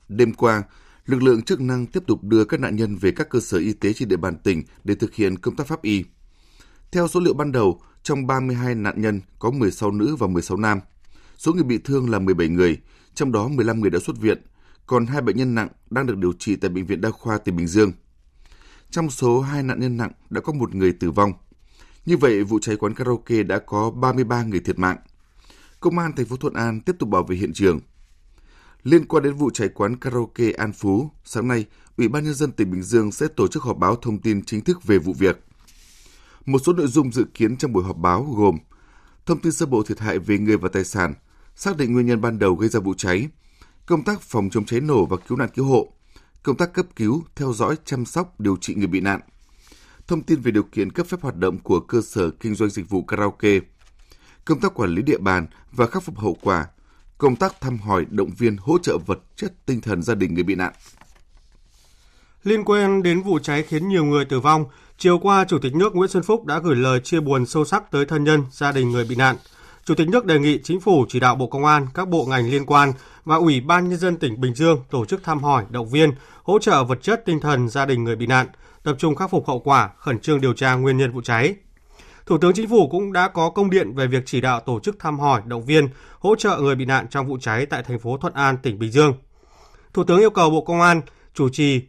Đêm 0.09 0.33
qua, 0.33 0.63
lực 1.05 1.23
lượng 1.23 1.41
chức 1.41 1.61
năng 1.61 1.85
tiếp 1.85 2.03
tục 2.07 2.23
đưa 2.23 2.45
các 2.45 2.59
nạn 2.59 2.75
nhân 2.75 2.95
về 2.95 3.11
các 3.11 3.29
cơ 3.29 3.39
sở 3.39 3.57
y 3.57 3.73
tế 3.73 3.93
trên 3.93 4.07
địa 4.07 4.17
bàn 4.17 4.35
tỉnh 4.43 4.63
để 4.83 4.95
thực 4.95 5.15
hiện 5.15 5.37
công 5.37 5.55
tác 5.55 5.67
pháp 5.67 5.81
y. 5.81 6.03
Theo 6.91 7.07
số 7.07 7.19
liệu 7.19 7.33
ban 7.33 7.51
đầu, 7.51 7.81
trong 8.03 8.27
32 8.27 8.75
nạn 8.75 9.01
nhân 9.01 9.21
có 9.39 9.51
16 9.51 9.91
nữ 9.91 10.15
và 10.15 10.27
16 10.27 10.57
nam. 10.57 10.79
Số 11.37 11.53
người 11.53 11.63
bị 11.63 11.77
thương 11.77 12.09
là 12.09 12.19
17 12.19 12.47
người, 12.47 12.77
trong 13.15 13.31
đó 13.31 13.47
15 13.47 13.81
người 13.81 13.89
đã 13.89 13.99
xuất 13.99 14.17
viện, 14.17 14.37
còn 14.85 15.05
hai 15.05 15.21
bệnh 15.21 15.37
nhân 15.37 15.55
nặng 15.55 15.67
đang 15.89 16.05
được 16.05 16.17
điều 16.17 16.33
trị 16.33 16.55
tại 16.55 16.69
Bệnh 16.69 16.85
viện 16.85 17.01
Đa 17.01 17.11
khoa 17.11 17.37
tỉnh 17.37 17.55
Bình 17.55 17.67
Dương. 17.67 17.91
Trong 18.89 19.09
số 19.09 19.41
hai 19.41 19.63
nạn 19.63 19.79
nhân 19.79 19.97
nặng 19.97 20.11
đã 20.29 20.41
có 20.41 20.53
một 20.53 20.75
người 20.75 20.93
tử 20.93 21.11
vong. 21.11 21.33
Như 22.05 22.17
vậy, 22.17 22.43
vụ 22.43 22.59
cháy 22.59 22.75
quán 22.75 22.93
karaoke 22.93 23.43
đã 23.43 23.59
có 23.59 23.91
33 23.91 24.43
người 24.43 24.59
thiệt 24.59 24.79
mạng. 24.79 24.97
Công 25.79 25.99
an 25.99 26.11
thành 26.15 26.25
phố 26.25 26.35
Thuận 26.35 26.53
An 26.53 26.81
tiếp 26.81 26.95
tục 26.99 27.09
bảo 27.09 27.23
vệ 27.23 27.35
hiện 27.35 27.53
trường. 27.53 27.79
Liên 28.83 29.05
quan 29.05 29.23
đến 29.23 29.33
vụ 29.33 29.49
cháy 29.49 29.69
quán 29.69 29.95
karaoke 29.95 30.51
An 30.51 30.73
Phú, 30.73 31.11
sáng 31.23 31.47
nay, 31.47 31.65
Ủy 31.97 32.07
ban 32.07 32.23
nhân 32.23 32.33
dân 32.33 32.51
tỉnh 32.51 32.71
Bình 32.71 32.83
Dương 32.83 33.11
sẽ 33.11 33.27
tổ 33.27 33.47
chức 33.47 33.63
họp 33.63 33.77
báo 33.77 33.95
thông 33.95 34.19
tin 34.19 34.45
chính 34.45 34.61
thức 34.61 34.83
về 34.83 34.97
vụ 34.97 35.13
việc. 35.13 35.43
Một 36.45 36.59
số 36.65 36.73
nội 36.73 36.87
dung 36.87 37.11
dự 37.11 37.25
kiến 37.33 37.57
trong 37.57 37.73
buổi 37.73 37.83
họp 37.83 37.97
báo 37.97 38.23
gồm 38.37 38.57
thông 39.25 39.39
tin 39.39 39.51
sơ 39.51 39.65
bộ 39.65 39.83
thiệt 39.83 39.99
hại 39.99 40.19
về 40.19 40.37
người 40.37 40.57
và 40.57 40.69
tài 40.69 40.83
sản, 40.83 41.13
xác 41.55 41.77
định 41.77 41.93
nguyên 41.93 42.05
nhân 42.05 42.21
ban 42.21 42.39
đầu 42.39 42.55
gây 42.55 42.69
ra 42.69 42.79
vụ 42.79 42.93
cháy, 42.97 43.27
công 43.85 44.03
tác 44.03 44.21
phòng 44.21 44.49
chống 44.49 44.65
cháy 44.65 44.81
nổ 44.81 45.05
và 45.05 45.17
cứu 45.27 45.37
nạn 45.37 45.49
cứu 45.55 45.65
hộ, 45.65 45.93
công 46.43 46.57
tác 46.57 46.73
cấp 46.73 46.85
cứu, 46.95 47.23
theo 47.35 47.53
dõi, 47.53 47.75
chăm 47.85 48.05
sóc, 48.05 48.39
điều 48.39 48.57
trị 48.57 48.75
người 48.75 48.87
bị 48.87 48.99
nạn, 48.99 49.19
thông 50.07 50.23
tin 50.23 50.41
về 50.41 50.51
điều 50.51 50.63
kiện 50.63 50.91
cấp 50.91 51.07
phép 51.07 51.21
hoạt 51.21 51.35
động 51.35 51.59
của 51.59 51.79
cơ 51.79 52.01
sở 52.01 52.29
kinh 52.29 52.55
doanh 52.55 52.69
dịch 52.69 52.89
vụ 52.89 53.03
karaoke, 53.03 53.59
công 54.45 54.59
tác 54.59 54.73
quản 54.73 54.95
lý 54.95 55.01
địa 55.01 55.17
bàn 55.17 55.47
và 55.71 55.87
khắc 55.87 56.03
phục 56.03 56.17
hậu 56.17 56.37
quả, 56.41 56.67
công 57.21 57.35
tác 57.35 57.61
thăm 57.61 57.77
hỏi, 57.77 58.05
động 58.09 58.29
viên, 58.37 58.57
hỗ 58.57 58.77
trợ 58.77 58.97
vật 59.05 59.19
chất 59.35 59.53
tinh 59.65 59.81
thần 59.81 60.03
gia 60.03 60.15
đình 60.15 60.33
người 60.33 60.43
bị 60.43 60.55
nạn. 60.55 60.73
Liên 62.43 62.63
quan 62.63 63.03
đến 63.03 63.21
vụ 63.21 63.39
cháy 63.39 63.63
khiến 63.63 63.89
nhiều 63.89 64.05
người 64.05 64.25
tử 64.25 64.39
vong, 64.39 64.65
chiều 64.97 65.19
qua 65.19 65.45
Chủ 65.45 65.59
tịch 65.59 65.75
nước 65.75 65.95
Nguyễn 65.95 66.09
Xuân 66.09 66.23
Phúc 66.23 66.45
đã 66.45 66.59
gửi 66.59 66.75
lời 66.75 66.99
chia 66.99 67.19
buồn 67.19 67.45
sâu 67.45 67.65
sắc 67.65 67.91
tới 67.91 68.05
thân 68.05 68.23
nhân, 68.23 68.43
gia 68.51 68.71
đình 68.71 68.91
người 68.91 69.05
bị 69.05 69.15
nạn. 69.15 69.35
Chủ 69.85 69.95
tịch 69.95 70.09
nước 70.09 70.25
đề 70.25 70.39
nghị 70.39 70.59
Chính 70.63 70.79
phủ 70.79 71.05
chỉ 71.09 71.19
đạo 71.19 71.35
Bộ 71.35 71.47
Công 71.47 71.65
an, 71.65 71.87
các 71.93 72.09
bộ 72.09 72.25
ngành 72.25 72.49
liên 72.49 72.65
quan 72.65 72.93
và 73.25 73.35
Ủy 73.35 73.61
ban 73.61 73.89
Nhân 73.89 73.99
dân 73.99 74.17
tỉnh 74.17 74.41
Bình 74.41 74.55
Dương 74.55 74.83
tổ 74.89 75.05
chức 75.05 75.23
thăm 75.23 75.43
hỏi, 75.43 75.65
động 75.69 75.89
viên, 75.89 76.11
hỗ 76.43 76.59
trợ 76.59 76.83
vật 76.83 77.01
chất 77.01 77.25
tinh 77.25 77.39
thần 77.39 77.69
gia 77.69 77.85
đình 77.85 78.03
người 78.03 78.15
bị 78.15 78.27
nạn, 78.27 78.47
tập 78.83 78.95
trung 78.99 79.15
khắc 79.15 79.29
phục 79.31 79.47
hậu 79.47 79.59
quả, 79.59 79.89
khẩn 79.97 80.19
trương 80.19 80.41
điều 80.41 80.53
tra 80.53 80.73
nguyên 80.73 80.97
nhân 80.97 81.11
vụ 81.11 81.21
cháy. 81.21 81.55
Thủ 82.25 82.37
tướng 82.37 82.53
Chính 82.53 82.69
phủ 82.69 82.87
cũng 82.87 83.13
đã 83.13 83.27
có 83.27 83.49
công 83.49 83.69
điện 83.69 83.95
về 83.95 84.07
việc 84.07 84.23
chỉ 84.25 84.41
đạo 84.41 84.59
tổ 84.59 84.79
chức 84.79 84.99
thăm 84.99 85.19
hỏi, 85.19 85.41
động 85.45 85.65
viên, 85.65 85.87
hỗ 86.19 86.35
trợ 86.35 86.57
người 86.57 86.75
bị 86.75 86.85
nạn 86.85 87.07
trong 87.09 87.27
vụ 87.27 87.37
cháy 87.41 87.65
tại 87.65 87.83
thành 87.83 87.99
phố 87.99 88.17
Thuận 88.17 88.33
An, 88.33 88.57
tỉnh 88.57 88.79
Bình 88.79 88.91
Dương. 88.91 89.13
Thủ 89.93 90.03
tướng 90.03 90.19
yêu 90.19 90.29
cầu 90.29 90.49
Bộ 90.49 90.61
Công 90.61 90.81
an 90.81 91.01
chủ 91.33 91.49
trì 91.49 91.81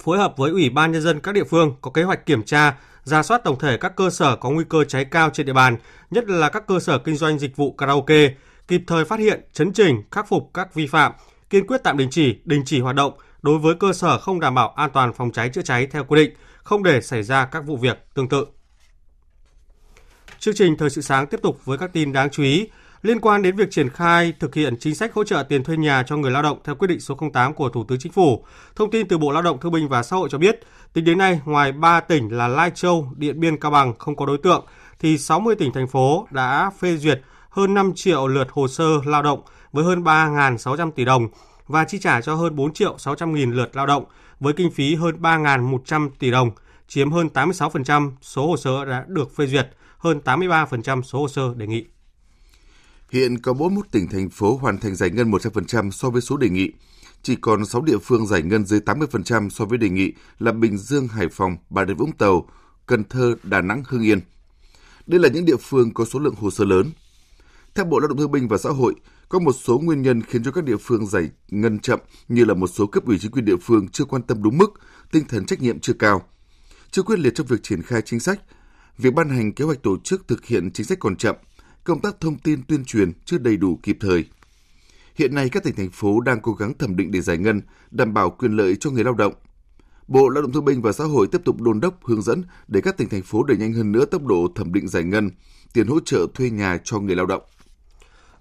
phối 0.00 0.18
hợp 0.18 0.34
với 0.36 0.50
Ủy 0.50 0.70
ban 0.70 0.92
Nhân 0.92 1.02
dân 1.02 1.20
các 1.20 1.34
địa 1.34 1.44
phương 1.44 1.74
có 1.80 1.90
kế 1.90 2.02
hoạch 2.02 2.26
kiểm 2.26 2.42
tra, 2.42 2.76
ra 3.04 3.22
soát 3.22 3.44
tổng 3.44 3.58
thể 3.58 3.76
các 3.76 3.96
cơ 3.96 4.10
sở 4.10 4.36
có 4.36 4.50
nguy 4.50 4.64
cơ 4.68 4.84
cháy 4.84 5.04
cao 5.04 5.30
trên 5.30 5.46
địa 5.46 5.52
bàn, 5.52 5.76
nhất 6.10 6.28
là 6.28 6.48
các 6.48 6.66
cơ 6.66 6.80
sở 6.80 6.98
kinh 6.98 7.16
doanh 7.16 7.38
dịch 7.38 7.56
vụ 7.56 7.72
karaoke, 7.72 8.34
kịp 8.68 8.82
thời 8.86 9.04
phát 9.04 9.18
hiện, 9.18 9.40
chấn 9.52 9.72
chỉnh, 9.72 10.02
khắc 10.10 10.28
phục 10.28 10.50
các 10.54 10.74
vi 10.74 10.86
phạm, 10.86 11.12
kiên 11.50 11.66
quyết 11.66 11.82
tạm 11.84 11.96
đình 11.96 12.08
chỉ, 12.10 12.38
đình 12.44 12.62
chỉ 12.66 12.80
hoạt 12.80 12.96
động 12.96 13.12
đối 13.42 13.58
với 13.58 13.74
cơ 13.74 13.92
sở 13.92 14.18
không 14.18 14.40
đảm 14.40 14.54
bảo 14.54 14.68
an 14.76 14.90
toàn 14.90 15.12
phòng 15.12 15.32
cháy 15.32 15.48
chữa 15.48 15.62
cháy 15.62 15.86
theo 15.86 16.04
quy 16.04 16.24
định, 16.24 16.34
không 16.62 16.82
để 16.82 17.00
xảy 17.00 17.22
ra 17.22 17.44
các 17.44 17.64
vụ 17.66 17.76
việc 17.76 17.98
tương 18.14 18.28
tự. 18.28 18.46
Chương 20.44 20.54
trình 20.54 20.76
Thời 20.76 20.90
sự 20.90 21.00
sáng 21.00 21.26
tiếp 21.26 21.40
tục 21.42 21.64
với 21.64 21.78
các 21.78 21.92
tin 21.92 22.12
đáng 22.12 22.30
chú 22.30 22.42
ý 22.42 22.68
liên 23.02 23.20
quan 23.20 23.42
đến 23.42 23.56
việc 23.56 23.70
triển 23.70 23.88
khai 23.88 24.32
thực 24.40 24.54
hiện 24.54 24.76
chính 24.80 24.94
sách 24.94 25.14
hỗ 25.14 25.24
trợ 25.24 25.42
tiền 25.48 25.64
thuê 25.64 25.76
nhà 25.76 26.02
cho 26.06 26.16
người 26.16 26.30
lao 26.30 26.42
động 26.42 26.58
theo 26.64 26.74
quyết 26.74 26.88
định 26.88 27.00
số 27.00 27.18
08 27.32 27.54
của 27.54 27.68
Thủ 27.68 27.84
tướng 27.84 27.98
Chính 27.98 28.12
phủ. 28.12 28.44
Thông 28.76 28.90
tin 28.90 29.08
từ 29.08 29.18
Bộ 29.18 29.32
Lao 29.32 29.42
động 29.42 29.60
Thương 29.60 29.72
binh 29.72 29.88
và 29.88 30.02
Xã 30.02 30.16
hội 30.16 30.28
cho 30.32 30.38
biết, 30.38 30.60
tính 30.92 31.04
đến 31.04 31.18
nay, 31.18 31.40
ngoài 31.44 31.72
3 31.72 32.00
tỉnh 32.00 32.28
là 32.28 32.48
Lai 32.48 32.70
Châu, 32.74 33.12
Điện 33.16 33.40
Biên, 33.40 33.56
Cao 33.56 33.70
Bằng 33.70 33.94
không 33.98 34.16
có 34.16 34.26
đối 34.26 34.38
tượng, 34.38 34.66
thì 34.98 35.18
60 35.18 35.54
tỉnh 35.56 35.72
thành 35.72 35.88
phố 35.88 36.26
đã 36.30 36.70
phê 36.78 36.96
duyệt 36.96 37.20
hơn 37.50 37.74
5 37.74 37.92
triệu 37.94 38.26
lượt 38.26 38.48
hồ 38.50 38.68
sơ 38.68 38.84
lao 39.04 39.22
động 39.22 39.40
với 39.72 39.84
hơn 39.84 40.02
3.600 40.02 40.90
tỷ 40.90 41.04
đồng 41.04 41.28
và 41.66 41.84
chi 41.84 41.98
trả 41.98 42.20
cho 42.20 42.34
hơn 42.34 42.56
4 42.56 42.72
triệu 42.72 42.98
600 42.98 43.34
nghìn 43.34 43.52
lượt 43.52 43.76
lao 43.76 43.86
động 43.86 44.04
với 44.40 44.52
kinh 44.52 44.70
phí 44.70 44.94
hơn 44.94 45.16
3.100 45.20 46.08
tỷ 46.18 46.30
đồng, 46.30 46.50
chiếm 46.88 47.12
hơn 47.12 47.28
86% 47.34 48.10
số 48.22 48.46
hồ 48.46 48.56
sơ 48.56 48.84
đã 48.84 49.04
được 49.08 49.36
phê 49.36 49.46
duyệt, 49.46 49.68
hơn 50.04 50.20
83% 50.24 51.02
số 51.02 51.18
hồ 51.18 51.28
sơ 51.28 51.54
đề 51.56 51.66
nghị. 51.66 51.84
Hiện 53.10 53.38
có 53.38 53.52
41 53.52 53.86
tỉnh 53.90 54.08
thành 54.08 54.30
phố 54.30 54.56
hoàn 54.56 54.78
thành 54.78 54.94
giải 54.94 55.10
ngân 55.10 55.30
100% 55.30 55.90
so 55.90 56.10
với 56.10 56.22
số 56.22 56.36
đề 56.36 56.48
nghị. 56.48 56.72
Chỉ 57.22 57.36
còn 57.36 57.66
6 57.66 57.82
địa 57.82 57.98
phương 57.98 58.26
giải 58.26 58.42
ngân 58.42 58.64
dưới 58.64 58.80
80% 58.80 59.48
so 59.48 59.64
với 59.64 59.78
đề 59.78 59.88
nghị 59.88 60.12
là 60.38 60.52
Bình 60.52 60.78
Dương, 60.78 61.08
Hải 61.08 61.28
Phòng, 61.28 61.56
Bà 61.70 61.84
Rịa 61.84 61.94
Vũng 61.94 62.12
Tàu, 62.12 62.48
Cần 62.86 63.04
Thơ, 63.04 63.36
Đà 63.42 63.60
Nẵng, 63.60 63.82
Hưng 63.86 64.02
Yên. 64.02 64.20
Đây 65.06 65.20
là 65.20 65.28
những 65.28 65.44
địa 65.44 65.56
phương 65.56 65.94
có 65.94 66.04
số 66.04 66.18
lượng 66.18 66.34
hồ 66.34 66.50
sơ 66.50 66.64
lớn. 66.64 66.90
Theo 67.74 67.84
Bộ 67.84 67.98
Lao 67.98 68.08
động 68.08 68.18
Thương 68.18 68.30
binh 68.30 68.48
và 68.48 68.58
Xã 68.58 68.70
hội, 68.70 68.94
có 69.28 69.38
một 69.38 69.52
số 69.52 69.78
nguyên 69.78 70.02
nhân 70.02 70.22
khiến 70.22 70.42
cho 70.44 70.50
các 70.50 70.64
địa 70.64 70.76
phương 70.76 71.06
giải 71.06 71.30
ngân 71.48 71.78
chậm 71.78 71.98
như 72.28 72.44
là 72.44 72.54
một 72.54 72.66
số 72.66 72.86
cấp 72.86 73.06
ủy 73.06 73.18
chính 73.18 73.30
quyền 73.30 73.44
địa 73.44 73.56
phương 73.62 73.88
chưa 73.88 74.04
quan 74.04 74.22
tâm 74.22 74.42
đúng 74.42 74.58
mức, 74.58 74.72
tinh 75.12 75.24
thần 75.28 75.46
trách 75.46 75.60
nhiệm 75.60 75.80
chưa 75.80 75.92
cao, 75.92 76.22
chưa 76.90 77.02
quyết 77.02 77.18
liệt 77.18 77.34
trong 77.34 77.46
việc 77.46 77.62
triển 77.62 77.82
khai 77.82 78.02
chính 78.04 78.20
sách, 78.20 78.40
việc 78.98 79.14
ban 79.14 79.28
hành 79.28 79.52
kế 79.52 79.64
hoạch 79.64 79.82
tổ 79.82 79.96
chức 80.04 80.28
thực 80.28 80.46
hiện 80.46 80.70
chính 80.70 80.86
sách 80.86 80.98
còn 80.98 81.16
chậm– 81.16 81.36
công 81.84 82.00
tác 82.00 82.20
thông 82.20 82.38
tin 82.38 82.62
tuyên 82.68 82.84
truyền 82.84 83.12
chưa 83.24 83.38
đầy 83.38 83.56
đủ 83.56 83.78
kịp 83.82 83.96
thời. 84.00 84.24
Hiện 85.14 85.34
nay 85.34 85.48
các 85.48 85.64
tỉnh 85.64 85.74
thành 85.74 85.90
phố 85.90 86.20
đang 86.20 86.40
cố 86.40 86.52
gắng 86.52 86.74
thẩm 86.78 86.96
định 86.96 87.10
để 87.10 87.20
giải 87.20 87.38
ngân, 87.38 87.62
đảm 87.90 88.14
bảo 88.14 88.30
quyền 88.30 88.52
lợi 88.52 88.76
cho 88.80 88.90
người 88.90 89.04
lao 89.04 89.14
động. 89.14 89.32
Bộ 90.08 90.28
Lao 90.28 90.42
động 90.42 90.52
Thương 90.52 90.64
binh 90.64 90.82
và 90.82 90.92
Xã 90.92 91.04
hội 91.04 91.26
tiếp 91.32 91.40
tục 91.44 91.60
đôn 91.60 91.80
đốc 91.80 92.04
hướng 92.04 92.22
dẫn 92.22 92.42
để 92.68 92.80
các 92.80 92.96
tỉnh 92.96 93.08
thành 93.08 93.22
phố 93.22 93.42
đẩy 93.42 93.56
nhanh 93.56 93.72
hơn 93.72 93.92
nữa 93.92 94.04
tốc 94.04 94.24
độ 94.24 94.48
thẩm 94.54 94.72
định 94.72 94.88
giải 94.88 95.02
ngân, 95.02 95.30
tiền 95.72 95.86
hỗ 95.86 96.00
trợ 96.00 96.26
thuê 96.34 96.50
nhà 96.50 96.78
cho 96.84 97.00
người 97.00 97.16
lao 97.16 97.26
động. 97.26 97.42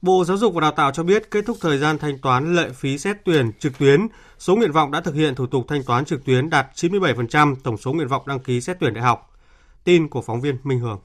Bộ 0.01 0.25
Giáo 0.25 0.37
dục 0.37 0.53
và 0.53 0.61
Đào 0.61 0.71
tạo 0.71 0.91
cho 0.91 1.03
biết 1.03 1.31
kết 1.31 1.45
thúc 1.45 1.57
thời 1.61 1.77
gian 1.77 1.97
thanh 1.97 2.17
toán 2.21 2.55
lệ 2.55 2.69
phí 2.75 2.97
xét 2.97 3.17
tuyển 3.25 3.51
trực 3.59 3.77
tuyến, 3.77 4.07
số 4.39 4.55
nguyện 4.55 4.71
vọng 4.71 4.91
đã 4.91 5.01
thực 5.01 5.15
hiện 5.15 5.35
thủ 5.35 5.47
tục 5.47 5.65
thanh 5.67 5.83
toán 5.83 6.05
trực 6.05 6.25
tuyến 6.25 6.49
đạt 6.49 6.67
97% 6.75 7.55
tổng 7.63 7.77
số 7.77 7.93
nguyện 7.93 8.07
vọng 8.07 8.23
đăng 8.27 8.39
ký 8.39 8.61
xét 8.61 8.77
tuyển 8.79 8.93
đại 8.93 9.03
học. 9.03 9.32
Tin 9.83 10.07
của 10.07 10.21
phóng 10.21 10.41
viên 10.41 10.57
Minh 10.63 10.79
Hường. 10.79 10.99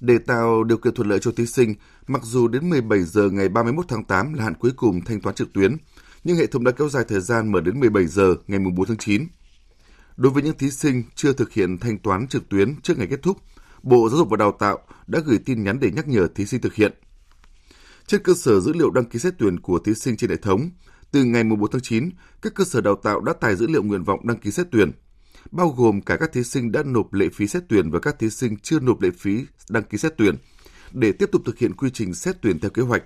Để 0.00 0.18
tạo 0.18 0.64
điều 0.64 0.78
kiện 0.78 0.94
thuận 0.94 1.08
lợi 1.08 1.18
cho 1.18 1.32
thí 1.36 1.46
sinh, 1.46 1.74
mặc 2.06 2.22
dù 2.24 2.48
đến 2.48 2.70
17 2.70 3.02
giờ 3.02 3.30
ngày 3.30 3.48
31 3.48 3.84
tháng 3.88 4.04
8 4.04 4.34
là 4.34 4.44
hạn 4.44 4.54
cuối 4.54 4.72
cùng 4.76 5.00
thanh 5.04 5.20
toán 5.20 5.34
trực 5.34 5.52
tuyến, 5.52 5.76
nhưng 6.24 6.36
hệ 6.36 6.46
thống 6.46 6.64
đã 6.64 6.70
kéo 6.70 6.88
dài 6.88 7.04
thời 7.08 7.20
gian 7.20 7.52
mở 7.52 7.60
đến 7.60 7.80
17 7.80 8.06
giờ 8.06 8.34
ngày 8.46 8.58
4 8.76 8.86
tháng 8.86 8.96
9. 8.96 9.26
Đối 10.16 10.32
với 10.32 10.42
những 10.42 10.58
thí 10.58 10.70
sinh 10.70 11.02
chưa 11.14 11.32
thực 11.32 11.52
hiện 11.52 11.78
thanh 11.78 11.98
toán 11.98 12.28
trực 12.28 12.48
tuyến 12.48 12.80
trước 12.82 12.98
ngày 12.98 13.06
kết 13.06 13.22
thúc, 13.22 13.38
Bộ 13.82 14.08
Giáo 14.08 14.18
dục 14.18 14.28
và 14.30 14.36
Đào 14.36 14.52
tạo 14.58 14.78
đã 15.06 15.20
gửi 15.26 15.38
tin 15.38 15.64
nhắn 15.64 15.80
để 15.80 15.90
nhắc 15.90 16.08
nhở 16.08 16.28
thí 16.34 16.46
sinh 16.46 16.60
thực 16.60 16.74
hiện. 16.74 16.92
Trên 18.06 18.22
cơ 18.22 18.34
sở 18.34 18.60
dữ 18.60 18.72
liệu 18.72 18.90
đăng 18.90 19.04
ký 19.04 19.18
xét 19.18 19.34
tuyển 19.38 19.60
của 19.60 19.78
thí 19.78 19.94
sinh 19.94 20.16
trên 20.16 20.30
hệ 20.30 20.36
thống, 20.36 20.70
từ 21.10 21.24
ngày 21.24 21.44
4 21.44 21.70
tháng 21.70 21.82
9, 21.82 22.10
các 22.42 22.54
cơ 22.54 22.64
sở 22.64 22.80
đào 22.80 22.96
tạo 22.96 23.20
đã 23.20 23.32
tải 23.32 23.56
dữ 23.56 23.66
liệu 23.66 23.82
nguyện 23.82 24.04
vọng 24.04 24.26
đăng 24.26 24.38
ký 24.38 24.50
xét 24.50 24.66
tuyển– 24.70 24.92
bao 25.50 25.68
gồm 25.68 26.00
cả 26.00 26.16
các 26.16 26.32
thí 26.32 26.44
sinh 26.44 26.72
đã 26.72 26.82
nộp 26.82 27.12
lệ 27.12 27.28
phí 27.28 27.46
xét 27.46 27.62
tuyển 27.68 27.90
và 27.90 28.00
các 28.00 28.18
thí 28.18 28.30
sinh 28.30 28.56
chưa 28.56 28.80
nộp 28.80 29.00
lệ 29.00 29.10
phí 29.18 29.44
đăng 29.68 29.82
ký 29.82 29.98
xét 29.98 30.14
tuyển, 30.18 30.34
để 30.92 31.12
tiếp 31.12 31.28
tục 31.32 31.42
thực 31.44 31.58
hiện 31.58 31.74
quy 31.74 31.90
trình 31.90 32.14
xét 32.14 32.36
tuyển 32.42 32.58
theo 32.58 32.70
kế 32.70 32.82
hoạch. 32.82 33.02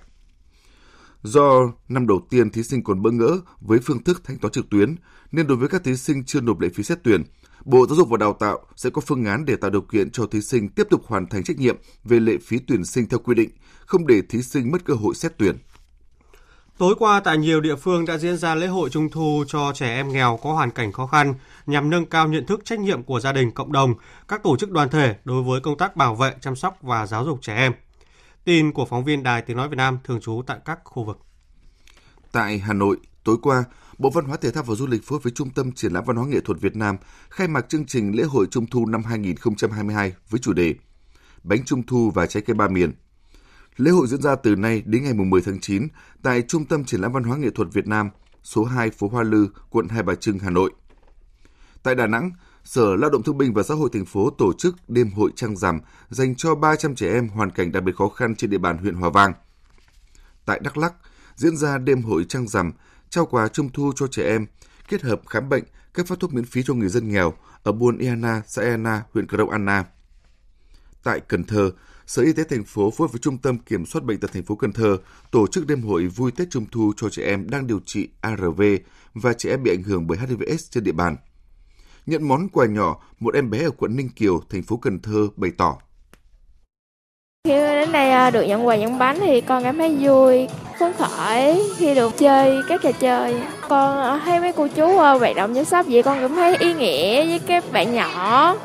Do 1.23 1.73
năm 1.89 2.07
đầu 2.07 2.27
tiên 2.29 2.49
thí 2.49 2.63
sinh 2.63 2.83
còn 2.83 3.01
bỡ 3.01 3.11
ngỡ 3.11 3.39
với 3.61 3.79
phương 3.79 4.03
thức 4.03 4.21
thanh 4.23 4.37
toán 4.37 4.51
trực 4.51 4.69
tuyến, 4.69 4.95
nên 5.31 5.47
đối 5.47 5.57
với 5.57 5.69
các 5.69 5.83
thí 5.83 5.95
sinh 5.95 6.23
chưa 6.23 6.41
nộp 6.41 6.59
lệ 6.59 6.69
phí 6.69 6.83
xét 6.83 6.99
tuyển, 7.03 7.23
Bộ 7.65 7.87
Giáo 7.87 7.95
dục 7.95 8.09
và 8.09 8.17
Đào 8.17 8.33
tạo 8.33 8.59
sẽ 8.75 8.89
có 8.89 9.01
phương 9.01 9.25
án 9.25 9.45
để 9.45 9.55
tạo 9.55 9.69
điều 9.69 9.81
kiện 9.81 10.11
cho 10.11 10.25
thí 10.25 10.41
sinh 10.41 10.69
tiếp 10.69 10.87
tục 10.89 11.05
hoàn 11.05 11.27
thành 11.27 11.43
trách 11.43 11.57
nhiệm 11.57 11.77
về 12.03 12.19
lệ 12.19 12.37
phí 12.43 12.59
tuyển 12.67 12.85
sinh 12.85 13.09
theo 13.09 13.19
quy 13.19 13.35
định, 13.35 13.49
không 13.85 14.07
để 14.07 14.21
thí 14.21 14.41
sinh 14.41 14.71
mất 14.71 14.85
cơ 14.85 14.93
hội 14.93 15.15
xét 15.15 15.37
tuyển. 15.37 15.57
Tối 16.79 16.95
qua 16.99 17.19
tại 17.19 17.37
nhiều 17.37 17.61
địa 17.61 17.75
phương 17.75 18.05
đã 18.05 18.17
diễn 18.17 18.37
ra 18.37 18.55
lễ 18.55 18.67
hội 18.67 18.89
Trung 18.89 19.09
thu 19.09 19.43
cho 19.47 19.71
trẻ 19.75 19.95
em 19.95 20.11
nghèo 20.11 20.39
có 20.43 20.53
hoàn 20.53 20.71
cảnh 20.71 20.91
khó 20.91 21.07
khăn 21.07 21.33
nhằm 21.65 21.89
nâng 21.89 22.05
cao 22.05 22.27
nhận 22.27 22.45
thức 22.45 22.61
trách 22.65 22.79
nhiệm 22.79 23.03
của 23.03 23.19
gia 23.19 23.31
đình, 23.31 23.51
cộng 23.51 23.71
đồng, 23.71 23.93
các 24.27 24.43
tổ 24.43 24.57
chức 24.57 24.71
đoàn 24.71 24.89
thể 24.89 25.15
đối 25.23 25.43
với 25.43 25.61
công 25.61 25.77
tác 25.77 25.95
bảo 25.95 26.15
vệ, 26.15 26.33
chăm 26.41 26.55
sóc 26.55 26.77
và 26.81 27.05
giáo 27.05 27.25
dục 27.25 27.39
trẻ 27.41 27.55
em. 27.55 27.73
Tin 28.43 28.71
của 28.71 28.85
phóng 28.85 29.03
viên 29.03 29.23
Đài 29.23 29.41
Tiếng 29.41 29.57
Nói 29.57 29.69
Việt 29.69 29.75
Nam 29.75 29.97
thường 30.03 30.21
trú 30.21 30.41
tại 30.47 30.57
các 30.65 30.79
khu 30.83 31.03
vực. 31.03 31.19
Tại 32.31 32.59
Hà 32.59 32.73
Nội, 32.73 32.97
tối 33.23 33.37
qua, 33.41 33.63
Bộ 33.97 34.09
Văn 34.09 34.25
hóa 34.25 34.37
Thể 34.37 34.51
thao 34.51 34.63
và 34.63 34.75
Du 34.75 34.87
lịch 34.87 35.03
phối 35.03 35.17
hợp 35.17 35.23
với 35.23 35.33
Trung 35.35 35.49
tâm 35.49 35.71
Triển 35.71 35.93
lãm 35.93 36.03
Văn 36.05 36.15
hóa 36.15 36.25
Nghệ 36.27 36.39
thuật 36.39 36.61
Việt 36.61 36.75
Nam 36.75 36.97
khai 37.29 37.47
mạc 37.47 37.69
chương 37.69 37.85
trình 37.85 38.15
lễ 38.15 38.23
hội 38.23 38.47
Trung 38.51 38.65
thu 38.65 38.85
năm 38.85 39.03
2022 39.03 40.13
với 40.29 40.39
chủ 40.39 40.53
đề 40.53 40.75
Bánh 41.43 41.65
Trung 41.65 41.83
thu 41.83 42.11
và 42.15 42.25
trái 42.25 42.43
cây 42.43 42.53
ba 42.53 42.67
miền. 42.67 42.93
Lễ 43.79 43.91
hội 43.91 44.07
diễn 44.07 44.21
ra 44.21 44.35
từ 44.35 44.55
nay 44.55 44.83
đến 44.85 45.03
ngày 45.03 45.13
10 45.13 45.41
tháng 45.41 45.59
9 45.59 45.87
tại 46.23 46.41
Trung 46.47 46.65
tâm 46.65 46.83
Triển 46.83 47.01
lãm 47.01 47.11
Văn 47.13 47.23
hóa 47.23 47.37
Nghệ 47.37 47.49
thuật 47.49 47.67
Việt 47.73 47.87
Nam, 47.87 48.09
số 48.43 48.63
2 48.63 48.89
phố 48.89 49.07
Hoa 49.07 49.23
Lư, 49.23 49.49
quận 49.69 49.87
Hai 49.87 50.03
Bà 50.03 50.15
Trưng, 50.15 50.39
Hà 50.39 50.49
Nội. 50.49 50.71
Tại 51.83 51.95
Đà 51.95 52.07
Nẵng, 52.07 52.31
Sở 52.63 52.95
Lao 52.95 53.09
động 53.09 53.23
Thương 53.23 53.37
binh 53.37 53.53
và 53.53 53.63
Xã 53.63 53.73
hội 53.73 53.89
thành 53.93 54.05
phố 54.05 54.29
tổ 54.29 54.53
chức 54.53 54.75
đêm 54.87 55.11
hội 55.11 55.31
trăng 55.35 55.57
rằm 55.57 55.79
dành 56.09 56.35
cho 56.35 56.55
300 56.55 56.95
trẻ 56.95 57.13
em 57.13 57.27
hoàn 57.27 57.51
cảnh 57.51 57.71
đặc 57.71 57.83
biệt 57.83 57.95
khó 57.95 58.09
khăn 58.09 58.35
trên 58.35 58.49
địa 58.49 58.57
bàn 58.57 58.77
huyện 58.77 58.95
Hòa 58.95 59.09
Vang. 59.09 59.33
Tại 60.45 60.59
Đắk 60.63 60.77
Lắk, 60.77 60.93
diễn 61.35 61.57
ra 61.57 61.77
đêm 61.77 62.01
hội 62.01 62.25
trăng 62.29 62.47
rằm 62.47 62.71
trao 63.09 63.25
quà 63.25 63.47
trung 63.47 63.69
thu 63.73 63.91
cho 63.95 64.07
trẻ 64.07 64.23
em, 64.23 64.45
kết 64.89 65.01
hợp 65.01 65.21
khám 65.27 65.49
bệnh, 65.49 65.63
cấp 65.93 66.05
phát 66.07 66.19
thuốc 66.19 66.33
miễn 66.33 66.45
phí 66.45 66.63
cho 66.63 66.73
người 66.73 66.89
dân 66.89 67.09
nghèo 67.09 67.33
ở 67.63 67.71
buôn 67.71 67.97
Iana, 67.97 68.41
xã 68.47 68.61
Iana, 68.61 69.03
huyện 69.13 69.27
Crong 69.27 69.49
Anna. 69.49 69.85
Tại 71.03 71.19
Cần 71.19 71.43
Thơ, 71.43 71.71
Sở 72.09 72.21
Y 72.21 72.33
tế 72.33 72.43
thành 72.49 72.63
phố 72.63 72.91
phối 72.91 73.07
hợp 73.07 73.11
với 73.11 73.19
Trung 73.19 73.37
tâm 73.37 73.57
Kiểm 73.57 73.85
soát 73.85 74.03
bệnh 74.03 74.19
tật 74.19 74.33
thành 74.33 74.43
phố 74.43 74.55
Cần 74.55 74.71
Thơ 74.71 74.97
tổ 75.31 75.47
chức 75.47 75.67
đêm 75.67 75.81
hội 75.81 76.07
vui 76.07 76.31
Tết 76.31 76.47
Trung 76.51 76.65
thu 76.71 76.93
cho 76.97 77.09
trẻ 77.09 77.23
em 77.23 77.49
đang 77.49 77.67
điều 77.67 77.79
trị 77.85 78.07
ARV 78.21 78.61
và 79.13 79.33
trẻ 79.33 79.49
em 79.49 79.63
bị 79.63 79.71
ảnh 79.71 79.83
hưởng 79.83 80.07
bởi 80.07 80.17
HIVS 80.17 80.71
trên 80.71 80.83
địa 80.83 80.91
bàn. 80.91 81.15
Nhận 82.05 82.27
món 82.27 82.49
quà 82.49 82.65
nhỏ, 82.65 83.03
một 83.19 83.33
em 83.33 83.49
bé 83.49 83.63
ở 83.63 83.71
quận 83.77 83.95
Ninh 83.95 84.09
Kiều, 84.09 84.41
thành 84.49 84.63
phố 84.63 84.77
Cần 84.77 84.99
Thơ 84.99 85.27
bày 85.35 85.51
tỏ. 85.57 85.77
Khi 87.47 87.53
đến 87.53 87.91
đây 87.91 88.11
à, 88.11 88.31
được 88.31 88.43
nhận 88.43 88.67
quà 88.67 88.75
nhận 88.75 88.99
bánh 88.99 89.19
thì 89.19 89.41
con 89.41 89.63
cảm 89.63 89.77
thấy 89.77 89.97
vui, 89.99 90.47
phấn 90.79 90.93
khởi 90.93 91.63
khi 91.77 91.95
được 91.95 92.17
chơi 92.17 92.61
các 92.67 92.81
trò 92.83 92.91
chơi. 92.91 93.41
Con 93.69 93.97
à, 93.97 94.21
thấy 94.25 94.39
mấy 94.39 94.53
cô 94.53 94.67
chú 94.67 94.97
à, 94.97 95.11
hoạt 95.11 95.35
động 95.35 95.55
chăm 95.55 95.65
sóc 95.65 95.85
vậy 95.89 96.03
con 96.03 96.21
cũng 96.21 96.35
thấy 96.35 96.57
ý 96.57 96.73
nghĩa 96.73 97.27
với 97.27 97.39
các 97.39 97.71
bạn 97.71 97.93
nhỏ, 97.93 98.55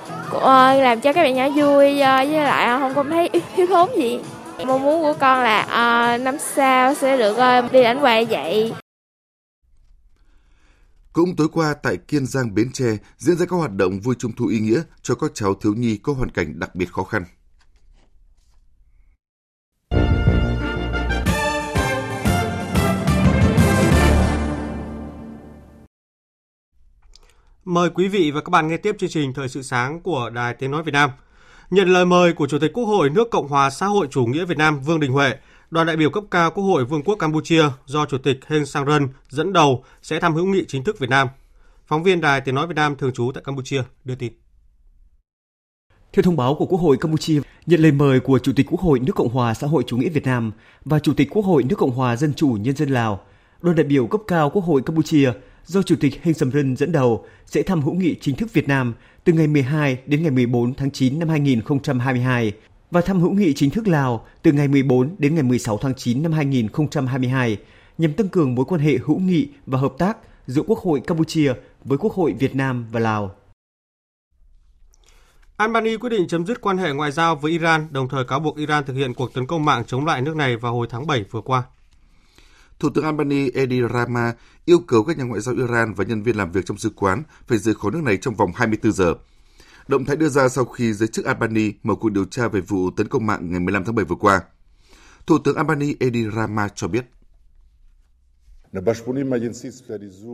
làm 0.81 1.01
cho 1.01 1.13
các 1.13 1.23
bạn 1.23 1.35
nhỏ 1.35 1.49
vui 1.49 2.01
ờ, 2.01 2.17
với 2.17 2.45
lại 2.45 2.67
ờ, 2.67 2.79
không 2.79 2.95
có 2.95 3.05
thấy 3.05 3.31
thiếu 3.57 3.67
thốn 3.67 3.89
gì. 3.97 4.21
Mong 4.67 4.83
muốn 4.83 5.03
của 5.03 5.15
con 5.21 5.43
là 5.43 5.61
ờ, 5.61 6.19
năm 6.19 6.37
sau 6.39 6.95
sẽ 6.95 7.17
được 7.17 7.37
đi 7.73 7.83
đánh 7.83 7.99
quà 8.01 8.23
vậy. 8.31 8.73
Cũng 11.13 11.37
tối 11.37 11.49
qua 11.53 11.75
tại 11.75 11.97
Kiên 11.97 12.27
Giang, 12.27 12.55
Bến 12.55 12.73
Tre 12.73 12.97
diễn 13.19 13.37
ra 13.37 13.47
các 13.47 13.57
hoạt 13.57 13.73
động 13.73 14.01
vui 14.01 14.15
trung 14.19 14.33
thu 14.37 14.47
ý 14.47 14.59
nghĩa 14.61 14.83
cho 15.03 15.15
các 15.15 15.31
cháu 15.35 15.55
thiếu 15.55 15.75
nhi 15.75 15.97
có 16.03 16.13
hoàn 16.13 16.31
cảnh 16.31 16.59
đặc 16.59 16.75
biệt 16.75 16.93
khó 16.93 17.03
khăn. 17.03 17.25
Mời 27.65 27.91
quý 27.91 28.09
vị 28.09 28.31
và 28.31 28.41
các 28.41 28.51
bạn 28.51 28.69
nghe 28.69 28.77
tiếp 28.77 28.97
chương 28.99 29.11
trình 29.11 29.33
Thời 29.35 29.49
sự 29.49 29.63
sáng 29.63 30.01
của 30.01 30.31
Đài 30.31 30.55
Tiếng 30.55 30.71
Nói 30.71 30.83
Việt 30.83 30.93
Nam. 30.93 31.11
Nhận 31.71 31.89
lời 31.89 32.07
mời 32.07 32.33
của 32.33 32.47
Chủ 32.47 32.59
tịch 32.59 32.73
Quốc 32.73 32.85
hội 32.85 33.11
nước 33.11 33.31
Cộng 33.31 33.49
hòa 33.49 33.71
xã 33.71 33.87
hội 33.87 34.09
chủ 34.11 34.27
nghĩa 34.27 34.45
Việt 34.45 34.59
Nam 34.59 34.81
Vương 34.81 35.01
Đình 35.01 35.13
Huệ, 35.13 35.35
đoàn 35.71 35.87
đại 35.87 35.97
biểu 35.97 36.11
cấp 36.11 36.25
cao 36.31 36.51
Quốc 36.51 36.65
hội 36.65 36.85
Vương 36.85 37.03
quốc 37.03 37.15
Campuchia 37.15 37.65
do 37.87 38.07
Chủ 38.07 38.19
tịch 38.19 38.41
Heng 38.47 38.67
Samrin 38.67 39.09
dẫn 39.29 39.53
đầu 39.53 39.85
sẽ 40.03 40.21
thăm 40.21 40.35
hữu 40.35 40.47
nghị 40.47 40.65
chính 40.69 40.85
thức 40.85 40.99
Việt 40.99 41.11
Nam. 41.11 41.29
Phóng 41.87 42.03
viên 42.03 42.21
Đài 42.21 42.41
Tiếng 42.41 42.55
Nói 42.55 42.67
Việt 42.67 42.77
Nam 42.77 42.97
thường 42.97 43.13
trú 43.13 43.31
tại 43.35 43.43
Campuchia 43.45 43.83
đưa 44.05 44.15
tin. 44.15 44.33
Theo 46.13 46.23
thông 46.23 46.37
báo 46.37 46.55
của 46.55 46.67
Quốc 46.67 46.79
hội 46.79 46.97
Campuchia, 46.97 47.41
nhận 47.67 47.81
lời 47.81 47.93
mời 47.93 48.21
của 48.21 48.39
Chủ 48.39 48.53
tịch 48.57 48.67
Quốc 48.71 48.81
hội 48.81 49.01
nước 49.01 49.13
Cộng 49.17 49.33
hòa 49.33 49.55
xã 49.55 49.67
hội 49.67 49.83
chủ 49.87 49.97
nghĩa 49.97 50.09
Việt 50.09 50.25
Nam 50.25 50.53
và 50.85 50.99
Chủ 50.99 51.15
tịch 51.15 51.29
Quốc 51.31 51.45
hội 51.45 51.63
nước 51.63 51.77
Cộng 51.79 51.95
hòa 51.95 52.17
Dân 52.17 52.35
chủ 52.35 52.57
Nhân 52.61 52.77
dân 52.77 52.89
Lào, 52.89 53.21
đoàn 53.63 53.77
đại 53.77 53.85
biểu 53.85 54.07
cấp 54.07 54.21
cao 54.27 54.51
Quốc 54.51 54.63
hội 54.63 54.83
Campuchia 54.87 55.33
do 55.67 55.83
Chủ 55.83 55.97
tịch 56.01 56.23
Heng 56.23 56.35
Samrin 56.35 56.77
dẫn 56.77 56.93
đầu 56.93 57.27
sẽ 57.47 57.63
thăm 57.63 57.83
hữu 57.83 57.95
nghị 57.95 58.15
chính 58.21 58.37
thức 58.37 58.53
Việt 58.53 58.69
Nam 58.69 58.95
từ 59.25 59.33
ngày 59.33 59.47
12 59.47 59.99
đến 60.07 60.23
ngày 60.23 60.31
14 60.31 60.75
tháng 60.75 60.91
9 60.91 61.19
năm 61.19 61.29
2022 61.29 62.53
và 62.91 63.01
thăm 63.01 63.21
hữu 63.21 63.33
nghị 63.33 63.55
chính 63.55 63.71
thức 63.71 63.89
Lào 63.89 64.27
từ 64.43 64.53
ngày 64.53 64.69
14 64.69 65.15
đến 65.19 65.35
ngày 65.35 65.43
16 65.43 65.79
tháng 65.79 65.95
9 65.95 66.23
năm 66.23 66.33
2022 66.33 67.59
nhằm 67.99 68.13
tăng 68.13 68.29
cường 68.29 68.55
mối 68.55 68.65
quan 68.65 68.81
hệ 68.81 68.99
hữu 69.05 69.19
nghị 69.19 69.49
và 69.67 69.79
hợp 69.79 69.95
tác 69.99 70.17
giữa 70.47 70.63
Quốc 70.67 70.79
hội 70.79 71.01
Campuchia 71.01 71.53
với 71.85 71.99
Quốc 71.99 72.13
hội 72.13 72.33
Việt 72.33 72.55
Nam 72.55 72.87
và 72.93 73.01
Lào. 73.01 73.35
Albany 75.57 75.97
quyết 75.97 76.11
định 76.11 76.29
chấm 76.29 76.47
dứt 76.47 76.61
quan 76.61 76.79
hệ 76.79 76.93
ngoại 76.93 77.13
giao 77.13 77.37
với 77.37 77.53
Iran, 77.53 77.89
đồng 77.91 78.09
thời 78.09 78.25
cáo 78.25 78.41
buộc 78.41 78.57
Iran 78.57 78.85
thực 78.85 78.95
hiện 78.95 79.15
cuộc 79.15 79.35
tấn 79.35 79.47
công 79.47 79.65
mạng 79.65 79.85
chống 79.87 80.07
lại 80.07 80.23
nước 80.23 80.37
này 80.37 80.57
vào 80.57 80.75
hồi 80.75 80.87
tháng 80.91 81.07
7 81.07 81.25
vừa 81.31 81.41
qua. 81.41 81.63
Thủ 82.79 82.91
tướng 82.91 83.05
Albany 83.05 83.51
Edi 83.51 83.81
Rama 83.95 84.35
yêu 84.65 84.79
cầu 84.79 85.05
các 85.05 85.19
nhà 85.19 85.25
ngoại 85.25 85.41
giao 85.41 85.55
Iran 85.55 85.95
và 85.95 86.05
nhân 86.05 86.23
viên 86.23 86.37
làm 86.37 86.53
việc 86.53 86.67
trong 86.67 86.79
sứ 86.79 86.91
quán 86.97 87.23
phải 87.47 87.59
rời 87.59 87.75
khỏi 87.75 87.93
nước 87.93 88.03
này 88.03 88.17
trong 88.17 88.35
vòng 88.35 88.53
24 88.55 88.93
giờ. 88.93 89.15
Động 89.89 90.05
thái 90.05 90.17
đưa 90.17 90.29
ra 90.29 90.49
sau 90.49 90.65
khi 90.65 90.93
giới 90.93 91.09
chức 91.09 91.25
Albany 91.25 91.73
mở 91.83 91.95
cuộc 91.95 92.09
điều 92.09 92.25
tra 92.25 92.49
về 92.49 92.61
vụ 92.61 92.91
tấn 92.91 93.09
công 93.09 93.27
mạng 93.27 93.51
ngày 93.51 93.61
15 93.61 93.85
tháng 93.85 93.95
7 93.95 94.05
vừa 94.05 94.17
qua. 94.17 94.41
Thủ 95.27 95.39
tướng 95.39 95.57
Albany 95.57 95.95
Edi 96.01 96.25
Rama 96.37 96.69
cho 96.69 96.89
biết. 96.89 97.07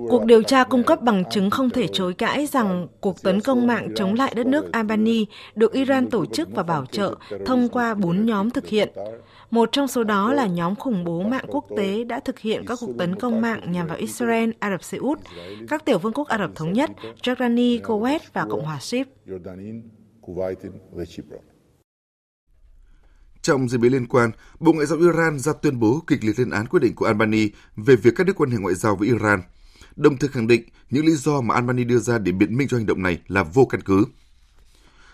Cuộc 0.09 0.25
điều 0.25 0.42
tra 0.42 0.64
cung 0.64 0.82
cấp 0.82 1.02
bằng 1.02 1.25
chứng 1.30 1.50
không 1.50 1.70
thể 1.70 1.87
chối 1.92 2.14
cãi 2.14 2.47
rằng 2.47 2.88
cuộc 3.00 3.23
tấn 3.23 3.40
công 3.40 3.66
mạng 3.66 3.88
chống 3.97 4.14
lại 4.14 4.32
đất 4.37 4.47
nước 4.47 4.73
Albany 4.73 5.26
được 5.54 5.73
Iran 5.73 6.11
tổ 6.11 6.26
chức 6.26 6.49
và 6.54 6.62
bảo 6.62 6.87
trợ 6.87 7.14
thông 7.47 7.68
qua 7.68 7.94
bốn 7.94 8.26
nhóm 8.26 8.50
thực 8.50 8.66
hiện. 8.66 8.88
Một 9.50 9.68
trong 9.73 9.88
số 9.88 10.04
đó 10.04 10.32
là 10.32 10.47
nhóm 10.47 10.75
khủng 10.75 11.04
bố 11.04 11.23
mạng 11.23 11.44
quốc 11.49 11.64
tế 11.76 12.04
đã 12.04 12.20
thực 12.20 12.38
hiện 12.38 12.64
các 12.66 12.78
cuộc 12.80 12.92
tấn 12.99 13.16
công 13.16 13.40
mạng 13.40 13.73
nhằm 13.73 13.87
vào 13.87 13.97
Israel, 13.97 14.50
Ả 14.59 14.70
Rập 14.70 14.82
Xê 14.85 14.99
Út, 14.99 15.18
các 15.68 15.85
tiểu 15.85 15.99
vương 15.99 16.12
quốc 16.12 16.28
Ả 16.28 16.38
Rập 16.38 16.50
Thống 16.54 16.73
Nhất, 16.73 16.90
Jordani, 17.23 17.80
Kuwait 17.80 18.20
và 18.32 18.47
Cộng 18.50 18.64
hòa 18.64 18.78
Ship. 18.80 19.06
Trong 23.42 23.68
diễn 23.68 23.80
biến 23.80 23.92
liên 23.92 24.06
quan, 24.06 24.30
Bộ 24.59 24.73
Ngoại 24.73 24.87
giao 24.87 24.99
Iran 24.99 25.38
ra 25.38 25.52
tuyên 25.52 25.80
bố 25.80 26.02
kịch 26.06 26.25
liệt 26.25 26.38
lên 26.38 26.50
án 26.50 26.66
quyết 26.66 26.80
định 26.80 26.94
của 26.94 27.06
Albany 27.06 27.50
về 27.76 27.97
việc 27.97 28.14
cắt 28.16 28.25
đứt 28.25 28.37
quan 28.37 28.50
hệ 28.50 28.59
ngoại 28.59 28.75
giao 28.75 28.97
với 28.97 29.09
Iran, 29.09 29.42
đồng 29.97 30.16
thời 30.16 30.28
khẳng 30.28 30.47
định 30.47 30.62
những 30.90 31.06
lý 31.06 31.12
do 31.12 31.40
mà 31.40 31.54
Albany 31.54 31.85
đưa 31.85 31.99
ra 31.99 32.18
để 32.18 32.32
biện 32.32 32.56
minh 32.56 32.68
cho 32.68 32.76
hành 32.76 32.87
động 32.87 33.02
này 33.02 33.20
là 33.28 33.42
vô 33.42 33.64
căn 33.64 33.80
cứ. 33.80 34.04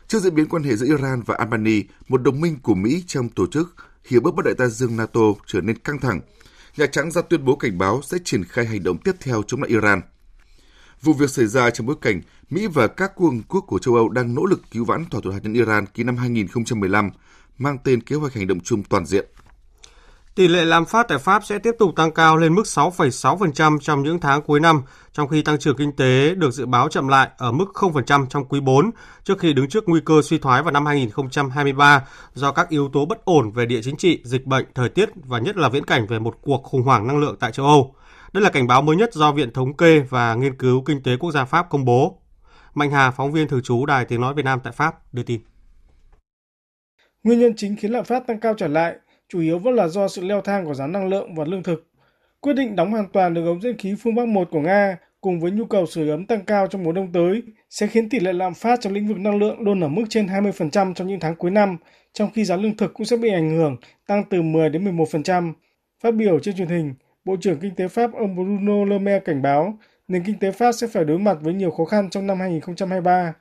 Trước 0.08 0.22
diễn 0.22 0.34
biến 0.34 0.48
quan 0.48 0.62
hệ 0.62 0.76
giữa 0.76 0.86
Iran 0.86 1.22
và 1.22 1.34
Albany, 1.38 1.82
một 2.08 2.22
đồng 2.22 2.40
minh 2.40 2.58
của 2.62 2.74
Mỹ 2.74 3.04
trong 3.06 3.28
tổ 3.28 3.46
chức 3.46 3.74
hiệp 4.08 4.24
ước 4.24 4.30
Bắc 4.30 4.44
Đại 4.44 4.54
Tây 4.58 4.70
Dương 4.70 4.96
NATO 4.96 5.20
trở 5.46 5.60
nên 5.60 5.78
căng 5.78 6.00
thẳng, 6.00 6.20
Nhà 6.76 6.86
Trắng 6.86 7.10
ra 7.10 7.22
tuyên 7.22 7.44
bố 7.44 7.56
cảnh 7.56 7.78
báo 7.78 8.02
sẽ 8.02 8.18
triển 8.24 8.44
khai 8.44 8.66
hành 8.66 8.82
động 8.82 8.98
tiếp 8.98 9.12
theo 9.20 9.42
chống 9.46 9.62
lại 9.62 9.70
Iran. 9.70 10.00
Vụ 11.02 11.12
việc 11.12 11.30
xảy 11.30 11.46
ra 11.46 11.70
trong 11.70 11.86
bối 11.86 11.96
cảnh 12.00 12.20
Mỹ 12.50 12.66
và 12.66 12.86
các 12.86 13.16
cường 13.16 13.42
quốc 13.48 13.60
của 13.60 13.78
châu 13.78 13.94
Âu 13.94 14.08
đang 14.08 14.34
nỗ 14.34 14.44
lực 14.44 14.62
cứu 14.70 14.84
vãn 14.84 15.04
thỏa 15.04 15.20
thuận 15.20 15.34
hạt 15.34 15.40
nhân 15.42 15.52
Iran 15.52 15.86
ký 15.86 16.02
năm 16.02 16.16
2015 16.16 17.10
mang 17.58 17.78
tên 17.84 18.00
Kế 18.00 18.16
hoạch 18.16 18.34
hành 18.34 18.46
động 18.46 18.60
chung 18.60 18.82
toàn 18.82 19.06
diện. 19.06 19.26
Tỷ 20.36 20.48
lệ 20.48 20.64
lạm 20.64 20.84
phát 20.84 21.08
tại 21.08 21.18
Pháp 21.18 21.44
sẽ 21.44 21.58
tiếp 21.58 21.74
tục 21.78 21.90
tăng 21.96 22.12
cao 22.12 22.36
lên 22.36 22.54
mức 22.54 22.62
6,6% 22.62 23.78
trong 23.78 24.02
những 24.02 24.20
tháng 24.20 24.42
cuối 24.42 24.60
năm, 24.60 24.82
trong 25.12 25.28
khi 25.28 25.42
tăng 25.42 25.58
trưởng 25.58 25.76
kinh 25.76 25.96
tế 25.96 26.34
được 26.34 26.50
dự 26.50 26.66
báo 26.66 26.88
chậm 26.88 27.08
lại 27.08 27.28
ở 27.38 27.52
mức 27.52 27.64
0% 27.74 28.26
trong 28.26 28.44
quý 28.44 28.60
4, 28.60 28.90
trước 29.24 29.38
khi 29.38 29.52
đứng 29.52 29.68
trước 29.68 29.88
nguy 29.88 30.00
cơ 30.04 30.22
suy 30.22 30.38
thoái 30.38 30.62
vào 30.62 30.72
năm 30.72 30.86
2023 30.86 32.04
do 32.34 32.52
các 32.52 32.68
yếu 32.68 32.88
tố 32.92 33.06
bất 33.06 33.24
ổn 33.24 33.50
về 33.50 33.66
địa 33.66 33.80
chính 33.82 33.96
trị, 33.96 34.20
dịch 34.24 34.46
bệnh, 34.46 34.66
thời 34.74 34.88
tiết 34.88 35.08
và 35.14 35.38
nhất 35.38 35.56
là 35.56 35.68
viễn 35.68 35.84
cảnh 35.84 36.06
về 36.06 36.18
một 36.18 36.34
cuộc 36.42 36.62
khủng 36.62 36.82
hoảng 36.82 37.06
năng 37.06 37.18
lượng 37.18 37.36
tại 37.40 37.52
châu 37.52 37.66
Âu. 37.66 37.94
Đây 38.32 38.42
là 38.42 38.50
cảnh 38.50 38.66
báo 38.66 38.82
mới 38.82 38.96
nhất 38.96 39.14
do 39.14 39.32
Viện 39.32 39.52
Thống 39.52 39.76
kê 39.76 40.00
và 40.00 40.34
Nghiên 40.34 40.56
cứu 40.56 40.82
Kinh 40.86 41.02
tế 41.02 41.16
Quốc 41.16 41.30
gia 41.30 41.44
Pháp 41.44 41.66
công 41.70 41.84
bố. 41.84 42.18
Mạnh 42.74 42.90
Hà, 42.90 43.10
phóng 43.10 43.32
viên 43.32 43.48
thường 43.48 43.62
trú 43.62 43.86
Đài 43.86 44.04
Tiếng 44.04 44.20
Nói 44.20 44.34
Việt 44.34 44.44
Nam 44.44 44.60
tại 44.64 44.72
Pháp, 44.72 45.14
đưa 45.14 45.22
tin. 45.22 45.40
Nguyên 47.26 47.40
nhân 47.40 47.54
chính 47.56 47.76
khiến 47.76 47.90
lạm 47.90 48.04
phát 48.04 48.26
tăng 48.26 48.40
cao 48.40 48.54
trở 48.54 48.68
lại 48.68 48.94
chủ 49.28 49.40
yếu 49.40 49.58
vẫn 49.58 49.74
là 49.74 49.88
do 49.88 50.08
sự 50.08 50.24
leo 50.24 50.40
thang 50.40 50.64
của 50.64 50.74
giá 50.74 50.86
năng 50.86 51.08
lượng 51.08 51.34
và 51.34 51.44
lương 51.44 51.62
thực. 51.62 51.86
Quyết 52.40 52.52
định 52.52 52.76
đóng 52.76 52.90
hoàn 52.90 53.08
toàn 53.12 53.34
đường 53.34 53.46
ống 53.46 53.60
dẫn 53.60 53.76
khí 53.76 53.94
phương 54.02 54.14
Bắc 54.14 54.28
1 54.28 54.48
của 54.50 54.60
Nga 54.60 54.98
cùng 55.20 55.40
với 55.40 55.50
nhu 55.50 55.64
cầu 55.64 55.86
sưởi 55.86 56.08
ấm 56.10 56.26
tăng 56.26 56.44
cao 56.44 56.66
trong 56.66 56.84
mùa 56.84 56.92
đông 56.92 57.12
tới 57.12 57.42
sẽ 57.70 57.86
khiến 57.86 58.08
tỷ 58.08 58.20
lệ 58.20 58.32
lạm 58.32 58.54
phát 58.54 58.80
trong 58.80 58.92
lĩnh 58.92 59.08
vực 59.08 59.18
năng 59.18 59.38
lượng 59.38 59.60
luôn 59.60 59.80
ở 59.80 59.88
mức 59.88 60.04
trên 60.08 60.26
20% 60.26 60.94
trong 60.94 61.06
những 61.06 61.20
tháng 61.20 61.36
cuối 61.36 61.50
năm, 61.50 61.76
trong 62.12 62.30
khi 62.34 62.44
giá 62.44 62.56
lương 62.56 62.76
thực 62.76 62.94
cũng 62.94 63.06
sẽ 63.06 63.16
bị 63.16 63.32
ảnh 63.32 63.50
hưởng, 63.50 63.76
tăng 64.06 64.24
từ 64.30 64.42
10 64.42 64.68
đến 64.68 64.96
11%. 64.96 65.52
Phát 66.02 66.14
biểu 66.14 66.38
trên 66.38 66.56
truyền 66.56 66.68
hình, 66.68 66.94
Bộ 67.24 67.36
trưởng 67.40 67.60
Kinh 67.60 67.74
tế 67.74 67.88
Pháp 67.88 68.10
ông 68.14 68.34
Bruno 68.34 68.84
Le 68.84 68.98
Maire 68.98 69.24
cảnh 69.24 69.42
báo 69.42 69.78
nền 70.08 70.22
kinh 70.24 70.38
tế 70.38 70.50
Pháp 70.50 70.72
sẽ 70.72 70.86
phải 70.86 71.04
đối 71.04 71.18
mặt 71.18 71.38
với 71.40 71.54
nhiều 71.54 71.70
khó 71.70 71.84
khăn 71.84 72.10
trong 72.10 72.26
năm 72.26 72.40
2023. 72.40 73.34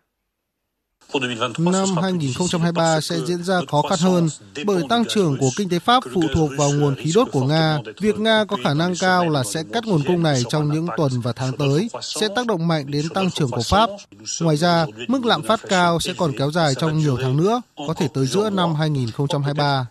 Năm 1.58 1.98
2023 2.02 3.02
sẽ 3.02 3.16
diễn 3.28 3.44
ra 3.44 3.60
khó 3.68 3.82
khăn 3.82 4.00
hơn 4.02 4.30
bởi 4.66 4.84
tăng 4.90 5.04
trưởng 5.06 5.38
của 5.38 5.50
kinh 5.58 5.70
tế 5.70 5.80
Pháp 5.80 6.04
phụ 6.14 6.22
thuộc 6.34 6.50
vào 6.58 6.72
nguồn 6.72 6.96
khí 6.96 7.12
đốt 7.16 7.28
của 7.32 7.44
Nga. 7.44 7.80
Việc 8.00 8.20
Nga 8.20 8.46
có 8.48 8.58
khả 8.64 8.74
năng 8.74 8.94
cao 9.00 9.30
là 9.30 9.44
sẽ 9.44 9.64
cắt 9.74 9.86
nguồn 9.86 10.04
cung 10.08 10.24
này 10.24 10.44
trong 10.50 10.74
những 10.74 10.88
tuần 10.98 11.12
và 11.24 11.34
tháng 11.34 11.58
tới 11.58 11.90
sẽ 12.02 12.28
tác 12.36 12.48
động 12.48 12.68
mạnh 12.68 12.92
đến 12.92 13.10
tăng 13.10 13.32
trưởng 13.32 13.52
của 13.52 13.64
Pháp. 13.70 13.90
Ngoài 14.42 14.58
ra, 14.58 14.86
mức 15.08 15.26
lạm 15.26 15.44
phát 15.44 15.60
cao 15.70 16.00
sẽ 16.00 16.14
còn 16.18 16.32
kéo 16.38 16.52
dài 16.52 16.76
trong 16.76 16.98
nhiều 16.98 17.18
tháng 17.22 17.38
nữa, 17.38 17.62
có 17.88 17.94
thể 17.94 18.08
tới 18.14 18.26
giữa 18.26 18.50
năm 18.50 18.76
2023. 18.76 19.88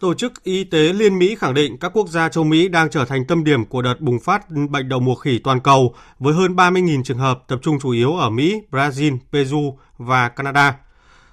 Tổ 0.00 0.14
chức 0.14 0.44
Y 0.44 0.64
tế 0.64 0.92
Liên 0.92 1.18
Mỹ 1.18 1.36
khẳng 1.38 1.54
định 1.54 1.78
các 1.78 1.92
quốc 1.94 2.08
gia 2.08 2.28
châu 2.28 2.44
Mỹ 2.44 2.68
đang 2.68 2.90
trở 2.90 3.04
thành 3.04 3.24
tâm 3.24 3.44
điểm 3.44 3.64
của 3.64 3.82
đợt 3.82 4.00
bùng 4.00 4.20
phát 4.20 4.50
bệnh 4.70 4.88
đậu 4.88 5.00
mùa 5.00 5.14
khỉ 5.14 5.38
toàn 5.38 5.60
cầu 5.60 5.94
với 6.18 6.34
hơn 6.34 6.56
30.000 6.56 7.02
trường 7.02 7.18
hợp 7.18 7.42
tập 7.48 7.58
trung 7.62 7.78
chủ 7.80 7.90
yếu 7.90 8.16
ở 8.16 8.30
Mỹ, 8.30 8.60
Brazil, 8.70 9.18
Peru 9.32 9.78
và 9.98 10.28
Canada. 10.28 10.76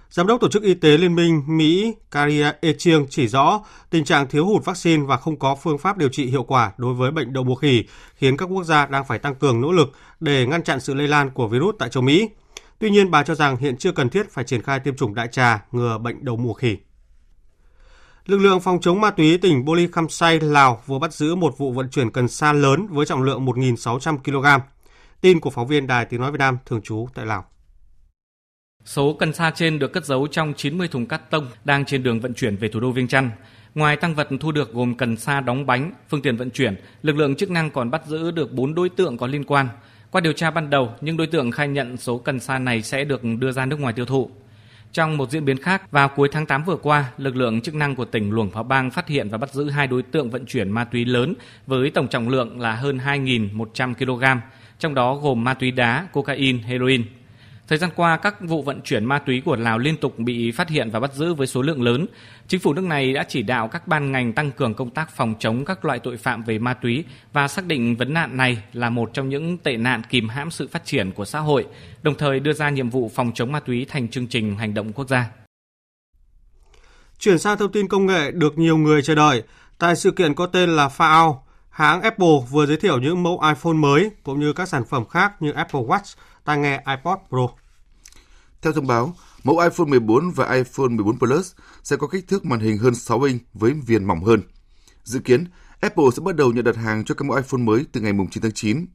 Giám 0.09 0.27
đốc 0.27 0.41
Tổ 0.41 0.49
chức 0.49 0.63
Y 0.63 0.73
tế 0.73 0.97
Liên 0.97 1.15
minh 1.15 1.43
Mỹ 1.47 1.93
Karia 2.11 2.51
Echieng 2.61 3.05
chỉ 3.09 3.27
rõ 3.27 3.61
tình 3.89 4.05
trạng 4.05 4.27
thiếu 4.27 4.45
hụt 4.45 4.65
vaccine 4.65 5.03
và 5.05 5.17
không 5.17 5.39
có 5.39 5.55
phương 5.55 5.77
pháp 5.77 5.97
điều 5.97 6.09
trị 6.09 6.25
hiệu 6.25 6.43
quả 6.43 6.71
đối 6.77 6.93
với 6.93 7.11
bệnh 7.11 7.33
đậu 7.33 7.43
mùa 7.43 7.55
khỉ 7.55 7.83
khiến 8.15 8.37
các 8.37 8.45
quốc 8.45 8.63
gia 8.63 8.85
đang 8.85 9.05
phải 9.05 9.19
tăng 9.19 9.35
cường 9.35 9.61
nỗ 9.61 9.71
lực 9.71 9.91
để 10.19 10.45
ngăn 10.45 10.63
chặn 10.63 10.79
sự 10.79 10.93
lây 10.93 11.07
lan 11.07 11.29
của 11.29 11.47
virus 11.47 11.75
tại 11.79 11.89
châu 11.89 12.03
Mỹ. 12.03 12.29
Tuy 12.79 12.89
nhiên, 12.89 13.11
bà 13.11 13.23
cho 13.23 13.35
rằng 13.35 13.57
hiện 13.57 13.77
chưa 13.77 13.91
cần 13.91 14.09
thiết 14.09 14.31
phải 14.31 14.43
triển 14.43 14.61
khai 14.61 14.79
tiêm 14.79 14.95
chủng 14.95 15.15
đại 15.15 15.27
trà 15.31 15.65
ngừa 15.71 15.97
bệnh 15.97 16.25
đậu 16.25 16.37
mùa 16.37 16.53
khỉ. 16.53 16.77
Lực 18.27 18.37
lượng 18.37 18.59
phòng 18.59 18.79
chống 18.81 19.01
ma 19.01 19.11
túy 19.11 19.37
tỉnh 19.37 19.65
Bô 19.65 19.73
Ly 19.73 19.87
Khăm 19.91 20.09
Say, 20.09 20.39
Lào 20.39 20.81
vừa 20.85 20.99
bắt 20.99 21.13
giữ 21.13 21.35
một 21.35 21.57
vụ 21.57 21.71
vận 21.71 21.89
chuyển 21.89 22.11
cần 22.11 22.27
sa 22.27 22.53
lớn 22.53 22.87
với 22.87 23.05
trọng 23.05 23.23
lượng 23.23 23.45
1.600 23.45 24.17
kg. 24.17 24.63
Tin 25.21 25.39
của 25.39 25.49
phóng 25.49 25.67
viên 25.67 25.87
Đài 25.87 26.05
Tiếng 26.05 26.21
Nói 26.21 26.31
Việt 26.31 26.37
Nam 26.39 26.57
thường 26.65 26.81
trú 26.81 27.07
tại 27.13 27.25
Lào. 27.25 27.45
Số 28.85 29.13
cần 29.13 29.33
sa 29.33 29.51
trên 29.55 29.79
được 29.79 29.93
cất 29.93 30.05
giấu 30.05 30.27
trong 30.27 30.53
90 30.53 30.87
thùng 30.87 31.05
cắt 31.05 31.31
tông 31.31 31.47
đang 31.65 31.85
trên 31.85 32.03
đường 32.03 32.19
vận 32.19 32.33
chuyển 32.33 32.57
về 32.57 32.67
thủ 32.67 32.79
đô 32.79 32.91
Viêng 32.91 33.07
Chăn. 33.07 33.31
Ngoài 33.75 33.97
tăng 33.97 34.15
vật 34.15 34.27
thu 34.39 34.51
được 34.51 34.73
gồm 34.73 34.95
cần 34.95 35.17
sa 35.17 35.41
đóng 35.41 35.65
bánh, 35.65 35.93
phương 36.09 36.21
tiện 36.21 36.37
vận 36.37 36.51
chuyển, 36.51 36.75
lực 37.01 37.15
lượng 37.15 37.35
chức 37.35 37.51
năng 37.51 37.71
còn 37.71 37.91
bắt 37.91 38.01
giữ 38.07 38.31
được 38.31 38.53
4 38.53 38.75
đối 38.75 38.89
tượng 38.89 39.17
có 39.17 39.27
liên 39.27 39.43
quan. 39.43 39.67
Qua 40.11 40.21
điều 40.21 40.33
tra 40.33 40.51
ban 40.51 40.69
đầu, 40.69 40.93
những 41.01 41.17
đối 41.17 41.27
tượng 41.27 41.51
khai 41.51 41.67
nhận 41.67 41.97
số 41.97 42.17
cần 42.17 42.39
sa 42.39 42.59
này 42.59 42.81
sẽ 42.81 43.03
được 43.03 43.21
đưa 43.39 43.51
ra 43.51 43.65
nước 43.65 43.79
ngoài 43.79 43.93
tiêu 43.93 44.05
thụ. 44.05 44.29
Trong 44.95 45.17
một 45.17 45.31
diễn 45.31 45.45
biến 45.45 45.57
khác, 45.57 45.91
vào 45.91 46.09
cuối 46.09 46.29
tháng 46.31 46.45
8 46.45 46.63
vừa 46.63 46.75
qua, 46.75 47.05
lực 47.17 47.35
lượng 47.35 47.61
chức 47.61 47.75
năng 47.75 47.95
của 47.95 48.05
tỉnh 48.05 48.31
Luồng 48.31 48.51
Phá 48.51 48.63
Bang 48.63 48.91
phát 48.91 49.07
hiện 49.07 49.29
và 49.29 49.37
bắt 49.37 49.53
giữ 49.53 49.69
hai 49.69 49.87
đối 49.87 50.01
tượng 50.01 50.29
vận 50.29 50.45
chuyển 50.45 50.71
ma 50.71 50.83
túy 50.83 51.05
lớn 51.05 51.33
với 51.67 51.89
tổng 51.89 52.07
trọng 52.07 52.29
lượng 52.29 52.59
là 52.59 52.75
hơn 52.75 52.97
2.100 52.97 53.93
kg, 53.93 54.41
trong 54.79 54.93
đó 54.95 55.15
gồm 55.15 55.43
ma 55.43 55.53
túy 55.53 55.71
đá, 55.71 56.07
cocaine, 56.13 56.59
heroin. 56.63 57.03
Thời 57.67 57.77
gian 57.77 57.89
qua, 57.95 58.17
các 58.17 58.35
vụ 58.41 58.61
vận 58.61 58.81
chuyển 58.81 59.05
ma 59.05 59.19
túy 59.19 59.41
của 59.45 59.55
Lào 59.55 59.77
liên 59.77 59.97
tục 59.97 60.19
bị 60.19 60.51
phát 60.51 60.69
hiện 60.69 60.89
và 60.91 60.99
bắt 60.99 61.13
giữ 61.13 61.33
với 61.33 61.47
số 61.47 61.61
lượng 61.61 61.81
lớn. 61.81 62.05
Chính 62.47 62.59
phủ 62.59 62.73
nước 62.73 62.81
này 62.81 63.13
đã 63.13 63.25
chỉ 63.29 63.41
đạo 63.41 63.67
các 63.67 63.87
ban 63.87 64.11
ngành 64.11 64.33
tăng 64.33 64.51
cường 64.51 64.73
công 64.73 64.89
tác 64.89 65.15
phòng 65.15 65.35
chống 65.39 65.65
các 65.65 65.85
loại 65.85 65.99
tội 65.99 66.17
phạm 66.17 66.43
về 66.43 66.59
ma 66.59 66.73
túy 66.73 67.03
và 67.33 67.47
xác 67.47 67.65
định 67.65 67.95
vấn 67.95 68.13
nạn 68.13 68.37
này 68.37 68.63
là 68.73 68.89
một 68.89 69.09
trong 69.13 69.29
những 69.29 69.57
tệ 69.57 69.77
nạn 69.77 70.01
kìm 70.09 70.29
hãm 70.29 70.51
sự 70.51 70.67
phát 70.67 70.85
triển 70.85 71.11
của 71.11 71.25
xã 71.25 71.39
hội, 71.39 71.65
đồng 72.03 72.15
thời 72.15 72.39
đưa 72.39 72.53
ra 72.53 72.69
nhiệm 72.69 72.89
vụ 72.89 73.11
phòng 73.15 73.31
chống 73.35 73.51
ma 73.51 73.59
túy 73.59 73.85
thành 73.89 74.07
chương 74.07 74.27
trình 74.27 74.57
hành 74.57 74.73
động 74.73 74.93
quốc 74.93 75.09
gia. 75.09 75.29
Chuyển 77.19 77.39
sang 77.39 77.57
thông 77.57 77.71
tin 77.71 77.87
công 77.87 78.05
nghệ 78.05 78.31
được 78.31 78.57
nhiều 78.57 78.77
người 78.77 79.01
chờ 79.01 79.15
đợi. 79.15 79.43
Tại 79.79 79.95
sự 79.95 80.11
kiện 80.11 80.33
có 80.33 80.45
tên 80.45 80.69
là 80.69 80.87
FAO, 80.87 81.35
hãng 81.69 82.01
Apple 82.01 82.35
vừa 82.49 82.65
giới 82.65 82.77
thiệu 82.77 82.99
những 82.99 83.23
mẫu 83.23 83.41
iPhone 83.47 83.73
mới 83.73 84.09
cũng 84.23 84.39
như 84.39 84.53
các 84.53 84.69
sản 84.69 84.83
phẩm 84.89 85.05
khác 85.05 85.33
như 85.39 85.51
Apple 85.51 85.81
Watch, 85.81 86.15
tai 86.45 86.57
nghe 86.57 86.83
iPod 86.87 87.19
Pro. 87.29 87.47
Theo 88.61 88.73
thông 88.73 88.87
báo, 88.87 89.15
mẫu 89.43 89.59
iPhone 89.59 89.87
14 89.87 90.31
và 90.31 90.53
iPhone 90.53 90.87
14 90.87 91.19
Plus 91.19 91.53
sẽ 91.83 91.95
có 91.95 92.07
kích 92.07 92.27
thước 92.27 92.45
màn 92.45 92.59
hình 92.59 92.77
hơn 92.77 92.95
6 92.95 93.21
inch 93.21 93.41
với 93.53 93.73
viền 93.73 94.05
mỏng 94.05 94.23
hơn. 94.23 94.41
Dự 95.03 95.19
kiến, 95.19 95.45
Apple 95.79 96.05
sẽ 96.15 96.21
bắt 96.25 96.35
đầu 96.35 96.51
nhận 96.51 96.63
đặt 96.63 96.75
hàng 96.75 97.05
cho 97.05 97.15
các 97.15 97.25
mẫu 97.25 97.37
iPhone 97.37 97.61
mới 97.61 97.85
từ 97.91 98.01
ngày 98.01 98.13
9 98.31 98.43
tháng 98.43 98.51
9. 98.51 98.85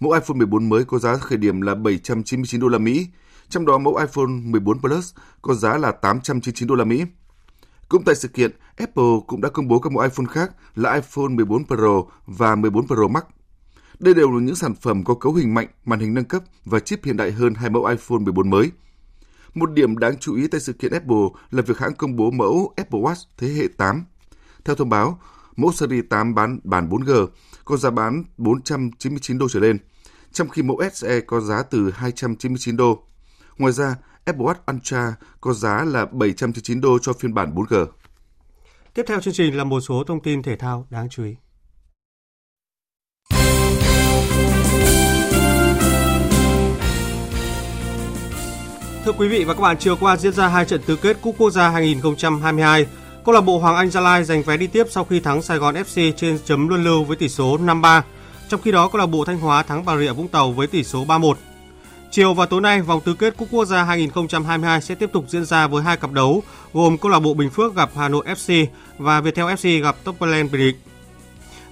Mẫu 0.00 0.12
iPhone 0.12 0.36
14 0.36 0.68
mới 0.68 0.84
có 0.84 0.98
giá 0.98 1.16
khởi 1.16 1.38
điểm 1.38 1.60
là 1.60 1.74
799 1.74 2.60
đô 2.60 2.68
la 2.68 2.78
Mỹ, 2.78 3.06
trong 3.48 3.66
đó 3.66 3.78
mẫu 3.78 3.96
iPhone 3.96 4.26
14 4.26 4.80
Plus 4.80 5.14
có 5.42 5.54
giá 5.54 5.78
là 5.78 5.92
899 5.92 6.68
đô 6.68 6.74
la 6.74 6.84
Mỹ. 6.84 7.04
Cũng 7.88 8.04
tại 8.04 8.14
sự 8.14 8.28
kiện, 8.28 8.50
Apple 8.76 9.04
cũng 9.26 9.40
đã 9.40 9.48
công 9.48 9.68
bố 9.68 9.78
các 9.78 9.92
mẫu 9.92 10.02
iPhone 10.02 10.26
khác 10.30 10.52
là 10.74 10.94
iPhone 10.94 11.28
14 11.28 11.66
Pro 11.66 12.02
và 12.26 12.54
14 12.54 12.86
Pro 12.86 13.08
Max. 13.08 13.22
Đây 14.02 14.14
đều 14.14 14.30
là 14.30 14.40
những 14.40 14.54
sản 14.54 14.74
phẩm 14.74 15.04
có 15.04 15.14
cấu 15.14 15.34
hình 15.34 15.54
mạnh, 15.54 15.66
màn 15.84 16.00
hình 16.00 16.14
nâng 16.14 16.24
cấp 16.24 16.42
và 16.64 16.80
chip 16.80 17.04
hiện 17.04 17.16
đại 17.16 17.32
hơn 17.32 17.54
hai 17.54 17.70
mẫu 17.70 17.84
iPhone 17.84 18.18
14 18.18 18.50
mới. 18.50 18.70
Một 19.54 19.70
điểm 19.70 19.98
đáng 19.98 20.18
chú 20.18 20.34
ý 20.34 20.46
tại 20.46 20.60
sự 20.60 20.72
kiện 20.72 20.92
Apple 20.92 21.26
là 21.50 21.62
việc 21.62 21.78
hãng 21.78 21.94
công 21.94 22.16
bố 22.16 22.30
mẫu 22.30 22.72
Apple 22.76 23.00
Watch 23.00 23.24
thế 23.38 23.48
hệ 23.48 23.68
8. 23.76 24.04
Theo 24.64 24.76
thông 24.76 24.88
báo, 24.88 25.18
mẫu 25.56 25.72
Series 25.72 26.04
8 26.10 26.34
bán 26.34 26.58
bản 26.64 26.88
4G 26.88 27.26
có 27.64 27.76
giá 27.76 27.90
bán 27.90 28.24
499 28.36 29.38
đô 29.38 29.48
trở 29.48 29.60
lên, 29.60 29.78
trong 30.32 30.48
khi 30.48 30.62
mẫu 30.62 30.80
SE 30.92 31.20
có 31.20 31.40
giá 31.40 31.62
từ 31.62 31.90
299 31.90 32.76
đô. 32.76 33.04
Ngoài 33.58 33.72
ra, 33.72 33.96
Apple 34.24 34.44
Watch 34.44 34.74
Ultra 34.76 35.14
có 35.40 35.52
giá 35.52 35.84
là 35.84 36.06
799 36.06 36.80
đô 36.80 36.98
cho 36.98 37.12
phiên 37.12 37.34
bản 37.34 37.54
4G. 37.54 37.86
Tiếp 38.94 39.02
theo 39.08 39.20
chương 39.20 39.34
trình 39.34 39.56
là 39.56 39.64
một 39.64 39.80
số 39.80 40.04
thông 40.06 40.22
tin 40.22 40.42
thể 40.42 40.56
thao 40.56 40.86
đáng 40.90 41.08
chú 41.08 41.24
ý. 41.24 41.36
Thưa 49.04 49.12
quý 49.12 49.28
vị 49.28 49.44
và 49.44 49.54
các 49.54 49.60
bạn, 49.60 49.76
chiều 49.78 49.96
qua 49.96 50.16
diễn 50.16 50.32
ra 50.32 50.48
hai 50.48 50.64
trận 50.64 50.80
tứ 50.86 50.96
kết 50.96 51.16
Cúp 51.22 51.34
Quốc 51.38 51.50
gia 51.50 51.68
2022. 51.68 52.86
Câu 53.24 53.34
lạc 53.34 53.40
bộ 53.40 53.58
Hoàng 53.58 53.76
Anh 53.76 53.90
Gia 53.90 54.00
Lai 54.00 54.24
giành 54.24 54.42
vé 54.42 54.56
đi 54.56 54.66
tiếp 54.66 54.86
sau 54.90 55.04
khi 55.04 55.20
thắng 55.20 55.42
Sài 55.42 55.58
Gòn 55.58 55.74
FC 55.74 56.12
trên 56.16 56.38
chấm 56.44 56.68
luân 56.68 56.84
lưu 56.84 57.04
với 57.04 57.16
tỷ 57.16 57.28
số 57.28 57.58
5-3. 57.58 58.02
Trong 58.48 58.60
khi 58.62 58.72
đó, 58.72 58.88
câu 58.88 58.98
lạc 58.98 59.06
bộ 59.06 59.24
Thanh 59.24 59.38
Hóa 59.38 59.62
thắng 59.62 59.84
Bà 59.84 59.96
Rịa 59.96 60.12
Vũng 60.12 60.28
Tàu 60.28 60.52
với 60.52 60.66
tỷ 60.66 60.84
số 60.84 61.04
3-1. 61.04 61.34
Chiều 62.10 62.34
và 62.34 62.46
tối 62.46 62.60
nay, 62.60 62.82
vòng 62.82 63.00
tứ 63.00 63.14
kết 63.14 63.36
Cúp 63.36 63.48
Quốc 63.50 63.64
gia 63.64 63.82
2022 63.82 64.80
sẽ 64.80 64.94
tiếp 64.94 65.10
tục 65.12 65.24
diễn 65.28 65.44
ra 65.44 65.66
với 65.66 65.82
hai 65.82 65.96
cặp 65.96 66.12
đấu, 66.12 66.42
gồm 66.72 66.98
câu 66.98 67.10
lạc 67.10 67.20
bộ 67.20 67.34
Bình 67.34 67.50
Phước 67.50 67.74
gặp 67.74 67.90
Hà 67.96 68.08
Nội 68.08 68.24
FC 68.26 68.66
và 68.98 69.20
Viettel 69.20 69.44
FC 69.44 69.82
gặp 69.82 69.96
Topland 70.04 70.52
Bình 70.52 70.60
Định. 70.60 70.91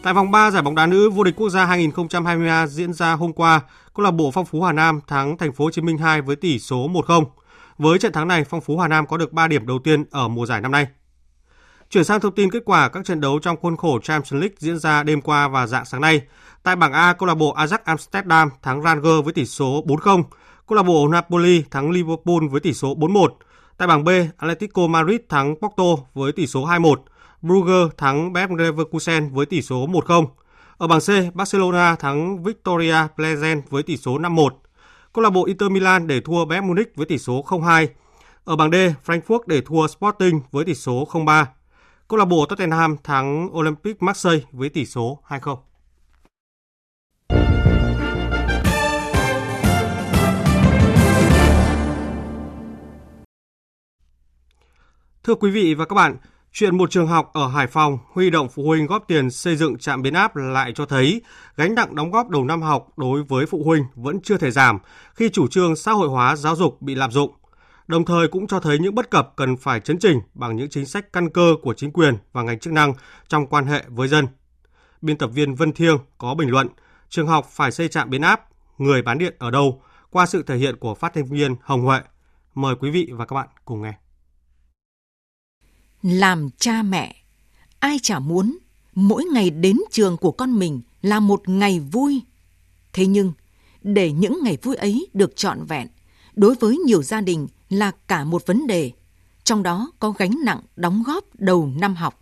Tại 0.02 0.14
vòng 0.14 0.30
3 0.30 0.50
giải 0.50 0.62
bóng 0.62 0.74
đá 0.74 0.86
nữ 0.86 1.10
vô 1.10 1.24
địch 1.24 1.36
quốc 1.36 1.48
gia 1.48 1.64
2023 1.64 2.66
diễn 2.66 2.92
ra 2.92 3.12
hôm 3.12 3.32
qua, 3.32 3.60
câu 3.94 4.04
lạc 4.04 4.10
bộ 4.10 4.30
Phong 4.30 4.44
Phú 4.44 4.62
Hà 4.62 4.72
Nam 4.72 5.00
thắng 5.06 5.38
Thành 5.38 5.52
phố 5.52 5.64
Hồ 5.64 5.70
Chí 5.70 5.82
Minh 5.82 5.98
2 5.98 6.22
với 6.22 6.36
tỷ 6.36 6.58
số 6.58 6.88
1-0. 6.88 7.24
Với 7.78 7.98
trận 7.98 8.12
thắng 8.12 8.28
này, 8.28 8.44
Phong 8.44 8.60
Phú 8.60 8.78
Hà 8.78 8.88
Nam 8.88 9.06
có 9.06 9.16
được 9.16 9.32
3 9.32 9.48
điểm 9.48 9.66
đầu 9.66 9.78
tiên 9.78 10.04
ở 10.10 10.28
mùa 10.28 10.46
giải 10.46 10.60
năm 10.60 10.72
nay. 10.72 10.86
Chuyển 11.90 12.04
sang 12.04 12.20
thông 12.20 12.34
tin 12.34 12.50
kết 12.50 12.62
quả 12.64 12.88
các 12.88 13.04
trận 13.04 13.20
đấu 13.20 13.38
trong 13.38 13.56
khuôn 13.56 13.76
khổ 13.76 13.98
Champions 14.02 14.32
League 14.32 14.54
diễn 14.58 14.78
ra 14.78 15.02
đêm 15.02 15.20
qua 15.20 15.48
và 15.48 15.66
dạng 15.66 15.84
sáng 15.84 16.00
nay. 16.00 16.20
Tại 16.62 16.76
bảng 16.76 16.92
A, 16.92 17.12
câu 17.12 17.26
lạc 17.26 17.34
bộ 17.34 17.54
Ajax 17.54 17.78
Amsterdam 17.84 18.50
thắng 18.62 18.82
Rangers 18.82 19.24
với 19.24 19.32
tỷ 19.32 19.46
số 19.46 19.84
4-0. 19.86 20.22
Câu 20.66 20.76
lạc 20.76 20.82
bộ 20.82 21.08
Napoli 21.08 21.62
thắng 21.70 21.90
Liverpool 21.90 22.48
với 22.50 22.60
tỷ 22.60 22.72
số 22.72 22.94
4-1. 22.94 23.28
Tại 23.76 23.88
bảng 23.88 24.04
B, 24.04 24.08
Atletico 24.38 24.86
Madrid 24.86 25.20
thắng 25.28 25.54
Porto 25.54 26.02
với 26.14 26.32
tỷ 26.32 26.46
số 26.46 26.66
2-1. 26.66 26.94
Brugge 27.42 27.94
thắng 27.96 28.32
Bayer 28.32 28.50
Leverkusen 28.50 29.28
với 29.32 29.46
tỷ 29.46 29.62
số 29.62 29.86
1-0. 29.86 30.26
Ở 30.76 30.86
bảng 30.86 31.00
C, 31.00 31.34
Barcelona 31.34 31.96
thắng 31.96 32.42
Victoria 32.42 32.96
Pleasant 33.16 33.70
với 33.70 33.82
tỷ 33.82 33.96
số 33.96 34.18
5-1. 34.18 34.48
Câu 35.12 35.22
lạc 35.24 35.30
bộ 35.30 35.44
Inter 35.44 35.70
Milan 35.70 36.06
để 36.06 36.20
thua 36.20 36.44
Bayern 36.44 36.66
Munich 36.66 36.96
với 36.96 37.06
tỷ 37.06 37.18
số 37.18 37.44
0-2. 37.48 37.86
Ở 38.44 38.56
bảng 38.56 38.70
D, 38.70 38.74
Frankfurt 39.06 39.40
để 39.46 39.60
thua 39.60 39.86
Sporting 39.86 40.40
với 40.50 40.64
tỷ 40.64 40.74
số 40.74 41.08
0-3. 41.10 41.44
Câu 42.08 42.18
lạc 42.18 42.24
bộ 42.24 42.46
Tottenham 42.46 42.96
thắng 43.04 43.58
Olympic 43.58 44.02
Marseille 44.02 44.44
với 44.52 44.68
tỷ 44.68 44.86
số 44.86 45.22
2-0. 45.28 45.56
Thưa 55.24 55.34
quý 55.34 55.50
vị 55.50 55.74
và 55.74 55.84
các 55.84 55.94
bạn, 55.94 56.16
Chuyện 56.52 56.76
một 56.76 56.90
trường 56.90 57.06
học 57.06 57.30
ở 57.32 57.48
Hải 57.48 57.66
Phòng 57.66 57.98
huy 58.12 58.30
động 58.30 58.48
phụ 58.48 58.62
huynh 58.66 58.86
góp 58.86 59.04
tiền 59.08 59.30
xây 59.30 59.56
dựng 59.56 59.78
trạm 59.78 60.02
biến 60.02 60.14
áp 60.14 60.36
lại 60.36 60.72
cho 60.74 60.86
thấy 60.86 61.22
gánh 61.56 61.74
nặng 61.74 61.94
đóng 61.94 62.10
góp 62.10 62.28
đầu 62.28 62.44
năm 62.44 62.62
học 62.62 62.88
đối 62.96 63.22
với 63.22 63.46
phụ 63.46 63.62
huynh 63.64 63.84
vẫn 63.94 64.20
chưa 64.22 64.36
thể 64.36 64.50
giảm 64.50 64.78
khi 65.14 65.28
chủ 65.28 65.48
trương 65.48 65.76
xã 65.76 65.92
hội 65.92 66.08
hóa 66.08 66.36
giáo 66.36 66.56
dục 66.56 66.82
bị 66.82 66.94
lạm 66.94 67.10
dụng. 67.10 67.32
Đồng 67.86 68.04
thời 68.04 68.28
cũng 68.28 68.46
cho 68.46 68.60
thấy 68.60 68.78
những 68.78 68.94
bất 68.94 69.10
cập 69.10 69.32
cần 69.36 69.56
phải 69.56 69.80
chấn 69.80 69.98
chỉnh 69.98 70.20
bằng 70.34 70.56
những 70.56 70.70
chính 70.70 70.86
sách 70.86 71.12
căn 71.12 71.30
cơ 71.30 71.54
của 71.62 71.74
chính 71.74 71.92
quyền 71.92 72.14
và 72.32 72.42
ngành 72.42 72.58
chức 72.58 72.72
năng 72.72 72.94
trong 73.28 73.46
quan 73.46 73.66
hệ 73.66 73.84
với 73.88 74.08
dân. 74.08 74.26
Biên 75.02 75.18
tập 75.18 75.30
viên 75.34 75.54
Vân 75.54 75.72
Thiêng 75.72 75.98
có 76.18 76.34
bình 76.34 76.50
luận, 76.50 76.68
trường 77.08 77.26
học 77.26 77.46
phải 77.50 77.72
xây 77.72 77.88
trạm 77.88 78.10
biến 78.10 78.22
áp, 78.22 78.48
người 78.78 79.02
bán 79.02 79.18
điện 79.18 79.34
ở 79.38 79.50
đâu 79.50 79.82
qua 80.10 80.26
sự 80.26 80.42
thể 80.42 80.56
hiện 80.56 80.76
của 80.76 80.94
phát 80.94 81.14
thanh 81.14 81.26
viên 81.26 81.56
Hồng 81.62 81.82
Huệ. 81.82 82.00
Mời 82.54 82.74
quý 82.80 82.90
vị 82.90 83.08
và 83.12 83.26
các 83.26 83.34
bạn 83.34 83.48
cùng 83.64 83.82
nghe. 83.82 84.09
Làm 86.02 86.48
cha 86.58 86.82
mẹ, 86.82 87.16
ai 87.78 87.98
chả 88.02 88.18
muốn 88.18 88.58
mỗi 88.94 89.24
ngày 89.24 89.50
đến 89.50 89.76
trường 89.90 90.16
của 90.16 90.32
con 90.32 90.58
mình 90.58 90.80
là 91.02 91.20
một 91.20 91.48
ngày 91.48 91.80
vui. 91.80 92.22
Thế 92.92 93.06
nhưng, 93.06 93.32
để 93.82 94.12
những 94.12 94.40
ngày 94.42 94.58
vui 94.62 94.76
ấy 94.76 95.06
được 95.14 95.36
trọn 95.36 95.64
vẹn, 95.64 95.88
đối 96.34 96.54
với 96.54 96.76
nhiều 96.76 97.02
gia 97.02 97.20
đình 97.20 97.48
là 97.68 97.90
cả 98.08 98.24
một 98.24 98.46
vấn 98.46 98.66
đề, 98.66 98.92
trong 99.44 99.62
đó 99.62 99.92
có 99.98 100.10
gánh 100.10 100.34
nặng 100.44 100.60
đóng 100.76 101.02
góp 101.06 101.24
đầu 101.34 101.72
năm 101.76 101.94
học. 101.94 102.20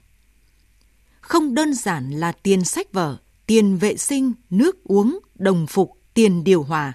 Không 1.20 1.54
đơn 1.54 1.74
giản 1.74 2.10
là 2.10 2.32
tiền 2.32 2.64
sách 2.64 2.92
vở, 2.92 3.18
tiền 3.46 3.76
vệ 3.76 3.96
sinh, 3.96 4.32
nước 4.50 4.84
uống, 4.84 5.18
đồng 5.34 5.66
phục, 5.66 5.92
tiền 6.14 6.44
điều 6.44 6.62
hòa. 6.62 6.92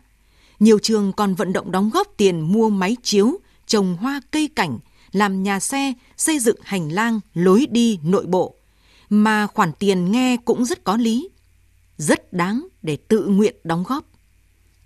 Nhiều 0.60 0.80
trường 0.80 1.14
còn 1.14 1.36
vận 1.36 1.54
động 1.54 1.72
đóng 1.72 1.90
góp 1.94 2.08
tiền 2.18 2.42
mua 2.42 2.70
máy 2.70 2.98
chiếu, 3.04 3.38
trồng 3.68 3.98
hoa 3.98 4.22
cây 4.32 4.50
cảnh, 4.56 4.80
làm 5.14 5.44
nhà 5.44 5.60
xe, 5.60 5.94
xây 6.18 6.40
dựng 6.40 6.58
hành 6.64 6.92
lang, 6.92 7.20
lối 7.34 7.66
đi 7.72 8.00
nội 8.04 8.26
bộ. 8.26 8.56
Mà 9.10 9.48
khoản 9.48 9.72
tiền 9.74 10.12
nghe 10.12 10.38
cũng 10.38 10.66
rất 10.66 10.84
có 10.84 10.98
lý, 10.98 11.30
rất 11.98 12.34
đáng 12.34 12.68
để 12.82 12.98
tự 13.08 13.26
nguyện 13.26 13.56
đóng 13.64 13.84
góp. 13.88 14.06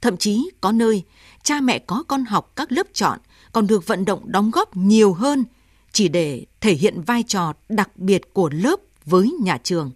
Thậm 0.01 0.17
chí 0.17 0.49
có 0.61 0.71
nơi 0.71 1.03
cha 1.43 1.61
mẹ 1.61 1.79
có 1.79 2.03
con 2.07 2.25
học 2.25 2.51
các 2.55 2.71
lớp 2.71 2.87
chọn 2.93 3.19
còn 3.51 3.67
được 3.67 3.87
vận 3.87 4.05
động 4.05 4.31
đóng 4.31 4.51
góp 4.51 4.77
nhiều 4.77 5.13
hơn 5.13 5.45
chỉ 5.91 6.07
để 6.07 6.45
thể 6.61 6.73
hiện 6.73 7.01
vai 7.01 7.23
trò 7.23 7.53
đặc 7.69 7.97
biệt 7.97 8.33
của 8.33 8.49
lớp 8.53 8.79
với 9.05 9.31
nhà 9.41 9.57
trường. 9.63 9.91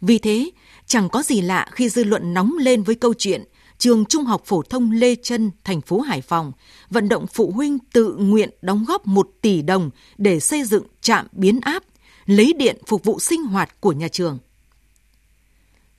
Vì 0.00 0.18
thế, 0.18 0.50
chẳng 0.86 1.08
có 1.08 1.22
gì 1.22 1.40
lạ 1.40 1.68
khi 1.72 1.88
dư 1.88 2.04
luận 2.04 2.34
nóng 2.34 2.52
lên 2.58 2.82
với 2.82 2.94
câu 2.94 3.14
chuyện 3.18 3.44
trường 3.78 4.04
Trung 4.04 4.24
học 4.24 4.42
phổ 4.44 4.62
thông 4.62 4.90
Lê 4.90 5.14
Trân, 5.14 5.50
thành 5.64 5.80
phố 5.80 6.00
Hải 6.00 6.20
Phòng, 6.20 6.52
vận 6.90 7.08
động 7.08 7.26
phụ 7.26 7.50
huynh 7.50 7.78
tự 7.78 8.16
nguyện 8.18 8.50
đóng 8.62 8.84
góp 8.88 9.06
1 9.06 9.28
tỷ 9.40 9.62
đồng 9.62 9.90
để 10.18 10.40
xây 10.40 10.64
dựng 10.64 10.84
trạm 11.00 11.26
biến 11.32 11.60
áp, 11.60 11.82
lấy 12.26 12.52
điện 12.52 12.78
phục 12.86 13.04
vụ 13.04 13.20
sinh 13.20 13.42
hoạt 13.42 13.80
của 13.80 13.92
nhà 13.92 14.08
trường. 14.08 14.38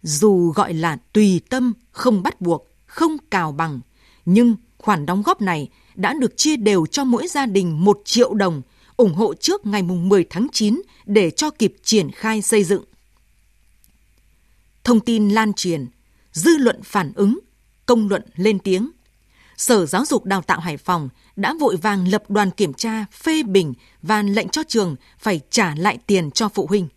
Dù 0.03 0.51
gọi 0.51 0.73
là 0.73 0.97
tùy 1.13 1.41
tâm, 1.49 1.73
không 1.91 2.23
bắt 2.23 2.41
buộc, 2.41 2.67
không 2.85 3.17
cào 3.31 3.51
bằng, 3.51 3.79
nhưng 4.25 4.55
khoản 4.77 5.05
đóng 5.05 5.21
góp 5.21 5.41
này 5.41 5.69
đã 5.95 6.13
được 6.13 6.37
chia 6.37 6.55
đều 6.55 6.85
cho 6.85 7.03
mỗi 7.03 7.27
gia 7.27 7.45
đình 7.45 7.85
1 7.85 8.01
triệu 8.05 8.33
đồng, 8.33 8.61
ủng 8.97 9.13
hộ 9.13 9.33
trước 9.33 9.65
ngày 9.65 9.83
10 9.83 10.25
tháng 10.29 10.47
9 10.53 10.81
để 11.05 11.31
cho 11.31 11.49
kịp 11.49 11.75
triển 11.83 12.11
khai 12.11 12.41
xây 12.41 12.63
dựng. 12.63 12.83
Thông 14.83 14.99
tin 14.99 15.29
lan 15.29 15.53
truyền, 15.53 15.87
dư 16.31 16.57
luận 16.57 16.79
phản 16.83 17.13
ứng, 17.15 17.39
công 17.85 18.09
luận 18.09 18.21
lên 18.35 18.59
tiếng. 18.59 18.91
Sở 19.57 19.85
Giáo 19.85 20.05
dục 20.05 20.25
Đào 20.25 20.41
tạo 20.41 20.59
Hải 20.59 20.77
Phòng 20.77 21.09
đã 21.35 21.53
vội 21.59 21.75
vàng 21.75 22.07
lập 22.07 22.23
đoàn 22.29 22.51
kiểm 22.51 22.73
tra, 22.73 23.05
phê 23.11 23.43
bình 23.43 23.73
và 24.01 24.21
lệnh 24.21 24.49
cho 24.49 24.63
trường 24.67 24.95
phải 25.19 25.41
trả 25.49 25.75
lại 25.75 25.97
tiền 26.07 26.31
cho 26.31 26.49
phụ 26.49 26.67
huynh. 26.67 26.87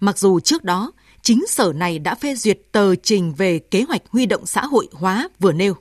Mặc 0.00 0.18
dù 0.18 0.40
trước 0.40 0.64
đó, 0.64 0.92
chính 1.22 1.46
sở 1.48 1.72
này 1.72 1.98
đã 1.98 2.14
phê 2.14 2.34
duyệt 2.34 2.58
tờ 2.72 2.94
trình 2.94 3.34
về 3.34 3.58
kế 3.58 3.84
hoạch 3.88 4.02
huy 4.08 4.26
động 4.26 4.46
xã 4.46 4.66
hội 4.66 4.88
hóa 4.92 5.28
vừa 5.38 5.52
nêu. 5.52 5.74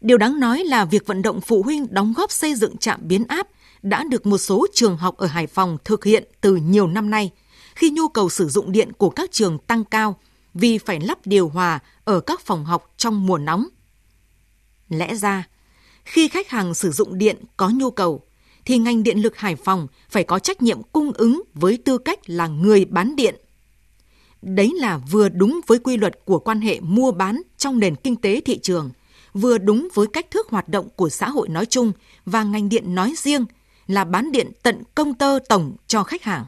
Điều 0.00 0.18
đáng 0.18 0.40
nói 0.40 0.64
là 0.64 0.84
việc 0.84 1.06
vận 1.06 1.22
động 1.22 1.40
phụ 1.40 1.62
huynh 1.62 1.86
đóng 1.90 2.12
góp 2.16 2.32
xây 2.32 2.54
dựng 2.54 2.76
trạm 2.76 3.00
biến 3.02 3.24
áp 3.28 3.48
đã 3.82 4.04
được 4.04 4.26
một 4.26 4.38
số 4.38 4.66
trường 4.74 4.96
học 4.96 5.16
ở 5.16 5.26
Hải 5.26 5.46
Phòng 5.46 5.78
thực 5.84 6.04
hiện 6.04 6.24
từ 6.40 6.56
nhiều 6.56 6.86
năm 6.86 7.10
nay, 7.10 7.30
khi 7.74 7.90
nhu 7.90 8.08
cầu 8.08 8.30
sử 8.30 8.48
dụng 8.48 8.72
điện 8.72 8.92
của 8.92 9.10
các 9.10 9.32
trường 9.32 9.58
tăng 9.58 9.84
cao 9.84 10.16
vì 10.54 10.78
phải 10.78 11.00
lắp 11.00 11.18
điều 11.24 11.48
hòa 11.48 11.78
ở 12.10 12.20
các 12.20 12.40
phòng 12.40 12.64
học 12.64 12.92
trong 12.96 13.26
mùa 13.26 13.38
nóng. 13.38 13.68
Lẽ 14.88 15.14
ra, 15.14 15.48
khi 16.04 16.28
khách 16.28 16.48
hàng 16.48 16.74
sử 16.74 16.90
dụng 16.90 17.18
điện 17.18 17.36
có 17.56 17.68
nhu 17.68 17.90
cầu, 17.90 18.22
thì 18.64 18.78
ngành 18.78 19.02
điện 19.02 19.22
lực 19.22 19.36
Hải 19.36 19.56
Phòng 19.56 19.86
phải 20.10 20.24
có 20.24 20.38
trách 20.38 20.62
nhiệm 20.62 20.82
cung 20.82 21.12
ứng 21.12 21.42
với 21.54 21.78
tư 21.84 21.98
cách 21.98 22.30
là 22.30 22.46
người 22.46 22.84
bán 22.84 23.16
điện. 23.16 23.34
Đấy 24.42 24.72
là 24.76 24.98
vừa 24.98 25.28
đúng 25.28 25.60
với 25.66 25.78
quy 25.78 25.96
luật 25.96 26.24
của 26.24 26.38
quan 26.38 26.60
hệ 26.60 26.80
mua 26.80 27.12
bán 27.12 27.42
trong 27.56 27.78
nền 27.78 27.96
kinh 27.96 28.16
tế 28.16 28.40
thị 28.40 28.58
trường, 28.58 28.90
vừa 29.32 29.58
đúng 29.58 29.88
với 29.94 30.06
cách 30.12 30.30
thức 30.30 30.48
hoạt 30.50 30.68
động 30.68 30.88
của 30.96 31.08
xã 31.08 31.28
hội 31.28 31.48
nói 31.48 31.66
chung 31.66 31.92
và 32.24 32.44
ngành 32.44 32.68
điện 32.68 32.94
nói 32.94 33.14
riêng 33.16 33.44
là 33.86 34.04
bán 34.04 34.32
điện 34.32 34.52
tận 34.62 34.82
công 34.94 35.14
tơ 35.14 35.38
tổng 35.48 35.76
cho 35.86 36.04
khách 36.04 36.22
hàng. 36.22 36.44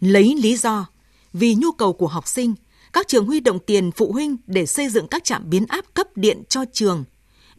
Lấy 0.00 0.34
lý 0.42 0.56
do 0.56 0.86
vì 1.32 1.54
nhu 1.54 1.72
cầu 1.72 1.92
của 1.92 2.06
học 2.08 2.28
sinh, 2.28 2.54
các 2.92 3.08
trường 3.08 3.26
huy 3.26 3.40
động 3.40 3.58
tiền 3.58 3.90
phụ 3.92 4.12
huynh 4.12 4.36
để 4.46 4.66
xây 4.66 4.88
dựng 4.88 5.08
các 5.08 5.24
trạm 5.24 5.50
biến 5.50 5.66
áp 5.68 5.84
cấp 5.94 6.06
điện 6.16 6.42
cho 6.48 6.64
trường. 6.72 7.04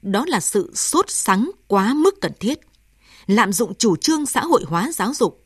Đó 0.01 0.25
là 0.27 0.39
sự 0.39 0.71
sốt 0.75 1.05
sắng 1.09 1.51
quá 1.67 1.93
mức 1.93 2.21
cần 2.21 2.31
thiết, 2.39 2.59
lạm 3.27 3.53
dụng 3.53 3.75
chủ 3.75 3.95
trương 3.95 4.25
xã 4.25 4.41
hội 4.41 4.63
hóa 4.67 4.91
giáo 4.91 5.13
dục. 5.13 5.45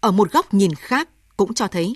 Ở 0.00 0.10
một 0.10 0.32
góc 0.32 0.54
nhìn 0.54 0.74
khác 0.74 1.08
cũng 1.36 1.54
cho 1.54 1.68
thấy, 1.68 1.94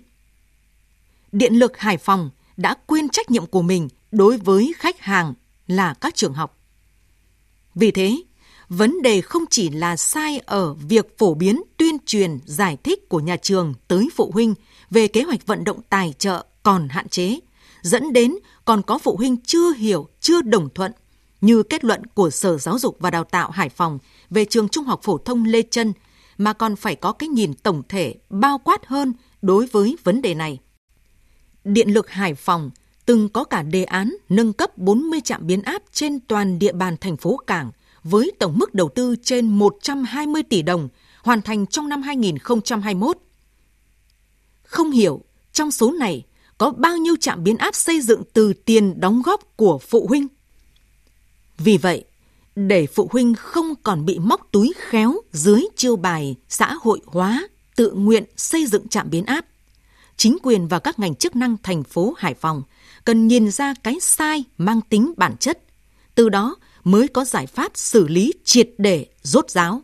Điện 1.33 1.55
lực 1.55 1.79
Hải 1.79 1.97
Phòng 1.97 2.31
đã 2.57 2.75
quên 2.87 3.09
trách 3.09 3.31
nhiệm 3.31 3.47
của 3.47 3.63
mình 3.63 3.89
đối 4.13 4.37
với 4.37 4.75
khách 4.77 5.01
hàng 5.01 5.35
là 5.67 5.95
các 5.95 6.15
trường 6.15 6.35
học. 6.35 6.59
Vì 7.75 7.91
thế, 7.91 8.23
vấn 8.69 9.03
đề 9.03 9.21
không 9.21 9.45
chỉ 9.51 9.71
là 9.71 9.97
sai 9.97 10.39
ở 10.39 10.75
việc 10.75 11.19
phổ 11.19 11.35
biến 11.35 11.63
tuyên 11.77 11.97
truyền 12.07 12.39
giải 12.45 12.77
thích 12.83 13.09
của 13.09 13.21
nhà 13.21 13.37
trường 13.37 13.75
tới 13.89 14.09
phụ 14.17 14.31
huynh 14.35 14.55
về 14.91 15.09
kế 15.09 15.23
hoạch 15.23 15.47
vận 15.47 15.65
động 15.65 15.81
tài 15.91 16.15
trợ 16.19 16.45
còn 16.69 16.89
hạn 16.89 17.09
chế, 17.09 17.39
dẫn 17.83 18.13
đến 18.13 18.35
còn 18.65 18.83
có 18.83 18.99
phụ 18.99 19.17
huynh 19.17 19.37
chưa 19.37 19.73
hiểu, 19.73 20.09
chưa 20.21 20.43
đồng 20.43 20.69
thuận, 20.75 20.93
như 21.41 21.63
kết 21.63 21.85
luận 21.85 22.07
của 22.07 22.31
Sở 22.31 22.59
Giáo 22.59 22.79
dục 22.79 22.97
và 23.01 23.11
Đào 23.11 23.25
tạo 23.25 23.51
Hải 23.51 23.69
Phòng 23.69 23.99
về 24.31 24.45
trường 24.45 24.69
Trung 24.69 24.85
học 24.85 25.01
phổ 25.03 25.19
thông 25.19 25.45
Lê 25.45 25.63
Trân, 25.63 25.93
mà 26.39 26.53
còn 26.53 26.77
phải 26.77 26.97
có 26.97 27.13
cái 27.13 27.29
nhìn 27.29 27.55
tổng 27.55 27.83
thể 27.89 28.15
bao 28.31 28.59
quát 28.59 28.87
hơn 28.87 29.13
đối 29.43 29.67
với 29.67 29.97
vấn 30.05 30.23
đề 30.23 30.35
này. 30.35 30.59
Điện 31.65 31.95
lực 31.95 32.11
Hải 32.11 32.35
Phòng 32.35 32.71
từng 33.07 33.29
có 33.29 33.45
cả 33.45 33.63
đề 33.63 33.85
án 33.85 34.17
nâng 34.29 34.53
cấp 34.53 34.79
40 34.79 35.21
trạm 35.25 35.47
biến 35.47 35.63
áp 35.63 35.83
trên 35.93 36.21
toàn 36.21 36.59
địa 36.59 36.73
bàn 36.73 36.97
thành 37.01 37.17
phố 37.17 37.37
Cảng 37.47 37.71
với 38.03 38.33
tổng 38.39 38.59
mức 38.59 38.75
đầu 38.75 38.89
tư 38.89 39.15
trên 39.23 39.47
120 39.47 40.43
tỷ 40.43 40.63
đồng, 40.63 40.89
hoàn 41.23 41.43
thành 41.43 41.67
trong 41.67 41.89
năm 41.89 42.03
2021. 42.03 43.19
Không 44.63 44.91
hiểu 44.91 45.25
trong 45.53 45.71
số 45.71 45.93
này 45.93 46.25
có 46.59 46.71
bao 46.71 46.97
nhiêu 46.97 47.16
trạm 47.21 47.44
biến 47.44 47.57
áp 47.57 47.75
xây 47.75 48.01
dựng 48.01 48.23
từ 48.33 48.53
tiền 48.53 49.01
đóng 49.01 49.23
góp 49.25 49.57
của 49.57 49.79
phụ 49.79 50.07
huynh. 50.09 50.27
Vì 51.59 51.79
vậy, 51.79 52.05
để 52.57 52.87
phụ 52.87 53.09
huynh 53.12 53.35
không 53.35 53.75
còn 53.83 54.07
bị 54.07 54.18
móc 54.18 54.49
túi 54.53 54.73
khéo 54.77 55.14
dưới 55.33 55.62
chiêu 55.77 55.97
bài 55.97 56.37
xã 56.49 56.75
hội 56.83 57.01
hóa, 57.07 57.49
tự 57.77 57.92
nguyện 57.92 58.25
xây 58.37 58.66
dựng 58.66 58.88
trạm 58.88 59.11
biến 59.11 59.25
áp, 59.25 59.47
chính 60.16 60.38
quyền 60.42 60.68
và 60.68 60.79
các 60.79 60.99
ngành 60.99 61.14
chức 61.14 61.37
năng 61.37 61.57
thành 61.62 61.85
phố 61.85 62.14
Hải 62.16 62.35
Phòng 62.35 62.62
cần 63.05 63.27
nhìn 63.27 63.51
ra 63.51 63.75
cái 63.83 63.97
sai 64.01 64.44
mang 64.59 64.81
tính 64.81 65.12
bản 65.16 65.37
chất, 65.37 65.59
từ 66.14 66.29
đó 66.29 66.57
mới 66.85 67.09
có 67.09 67.25
giải 67.25 67.47
pháp 67.47 67.73
xử 67.75 68.09
lý 68.09 68.33
triệt 68.44 68.71
để 68.79 69.07
rốt 69.23 69.51
ráo. 69.51 69.83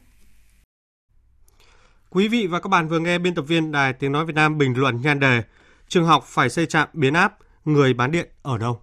Quý 2.11 2.29
vị 2.29 2.47
và 2.47 2.61
các 2.61 2.69
bạn 2.69 2.89
vừa 2.89 2.99
nghe 2.99 3.19
biên 3.19 3.35
tập 3.35 3.43
viên 3.43 3.73
Đài 3.73 3.93
Tiếng 3.93 4.13
Nói 4.13 4.27
Việt 4.27 4.35
Nam 4.35 4.59
bình 4.59 4.75
luận 4.77 5.01
nhan 5.03 5.21
đề 5.21 5.43
Trường 5.89 6.05
học 6.05 6.25
phải 6.27 6.51
xây 6.51 6.67
trạm 6.67 6.89
biến 6.93 7.15
áp, 7.15 7.37
người 7.65 7.95
bán 7.95 8.11
điện 8.11 8.29
ở 8.43 8.59
đâu? 8.59 8.81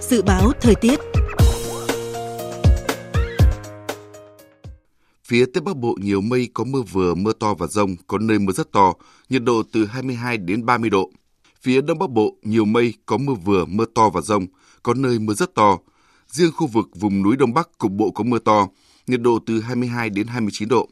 Dự 0.00 0.22
báo 0.22 0.52
thời 0.60 0.74
tiết 0.74 1.00
Phía 5.24 5.44
Tây 5.54 5.60
Bắc 5.60 5.76
Bộ 5.76 5.96
nhiều 6.00 6.20
mây 6.20 6.48
có 6.54 6.64
mưa 6.64 6.82
vừa, 6.82 7.14
mưa 7.14 7.32
to 7.32 7.54
và 7.54 7.66
rông, 7.66 7.96
có 8.06 8.18
nơi 8.18 8.38
mưa 8.38 8.52
rất 8.52 8.72
to, 8.72 8.92
nhiệt 9.28 9.42
độ 9.42 9.62
từ 9.72 9.86
22 9.86 10.36
đến 10.36 10.66
30 10.66 10.90
độ. 10.90 11.10
Phía 11.62 11.80
Đông 11.80 11.98
Bắc 11.98 12.10
Bộ 12.10 12.36
nhiều 12.42 12.64
mây 12.64 12.94
có 13.06 13.16
mưa 13.16 13.34
vừa, 13.34 13.64
mưa 13.64 13.84
to 13.94 14.10
và 14.10 14.20
rông, 14.20 14.46
có 14.82 14.94
nơi 14.94 15.18
mưa 15.18 15.34
rất 15.34 15.54
to. 15.54 15.78
Riêng 16.28 16.52
khu 16.52 16.66
vực 16.66 16.88
vùng 16.94 17.22
núi 17.22 17.36
Đông 17.36 17.54
Bắc 17.54 17.78
cục 17.78 17.92
bộ 17.92 18.10
có 18.10 18.24
mưa 18.24 18.38
to, 18.38 18.68
nhiệt 19.06 19.20
độ 19.20 19.38
từ 19.46 19.60
22 19.60 20.10
đến 20.10 20.26
29 20.26 20.68
độ. 20.68 20.88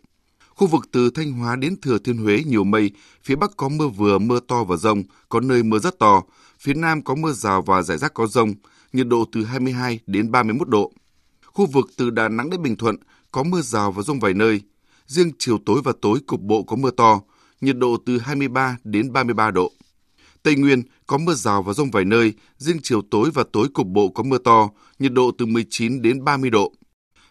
Khu 0.56 0.66
vực 0.66 0.88
từ 0.92 1.10
Thanh 1.10 1.32
Hóa 1.32 1.56
đến 1.56 1.76
Thừa 1.82 1.98
Thiên 1.98 2.16
Huế 2.16 2.42
nhiều 2.46 2.64
mây, 2.64 2.90
phía 3.22 3.36
Bắc 3.36 3.50
có 3.56 3.68
mưa 3.68 3.88
vừa, 3.88 4.18
mưa 4.18 4.40
to 4.48 4.64
và 4.64 4.76
rông, 4.76 5.02
có 5.28 5.40
nơi 5.40 5.62
mưa 5.62 5.78
rất 5.78 5.98
to. 5.98 6.22
Phía 6.60 6.74
Nam 6.74 7.02
có 7.02 7.14
mưa 7.14 7.32
rào 7.32 7.62
và 7.62 7.82
rải 7.82 7.98
rác 7.98 8.14
có 8.14 8.26
rông, 8.26 8.54
nhiệt 8.92 9.06
độ 9.08 9.24
từ 9.32 9.44
22 9.44 10.00
đến 10.06 10.30
31 10.30 10.68
độ. 10.68 10.92
Khu 11.44 11.66
vực 11.66 11.90
từ 11.96 12.10
Đà 12.10 12.28
Nẵng 12.28 12.50
đến 12.50 12.62
Bình 12.62 12.76
Thuận 12.76 12.96
có 13.32 13.42
mưa 13.42 13.60
rào 13.60 13.92
và 13.92 14.02
rông 14.02 14.20
vài 14.20 14.34
nơi. 14.34 14.60
Riêng 15.06 15.32
chiều 15.38 15.58
tối 15.66 15.80
và 15.84 15.92
tối 16.00 16.20
cục 16.26 16.40
bộ 16.40 16.62
có 16.62 16.76
mưa 16.76 16.90
to, 16.90 17.20
nhiệt 17.60 17.78
độ 17.78 17.96
từ 18.06 18.18
23 18.18 18.76
đến 18.84 19.12
33 19.12 19.50
độ. 19.50 19.72
Tây 20.42 20.56
Nguyên 20.56 20.82
có 21.06 21.18
mưa 21.18 21.34
rào 21.34 21.62
và 21.62 21.72
rông 21.72 21.90
vài 21.90 22.04
nơi, 22.04 22.32
riêng 22.58 22.78
chiều 22.82 23.02
tối 23.10 23.30
và 23.34 23.44
tối 23.52 23.68
cục 23.74 23.86
bộ 23.86 24.08
có 24.08 24.22
mưa 24.22 24.38
to, 24.38 24.70
nhiệt 24.98 25.12
độ 25.12 25.30
từ 25.38 25.46
19 25.46 26.02
đến 26.02 26.24
30 26.24 26.50
độ. 26.50 26.72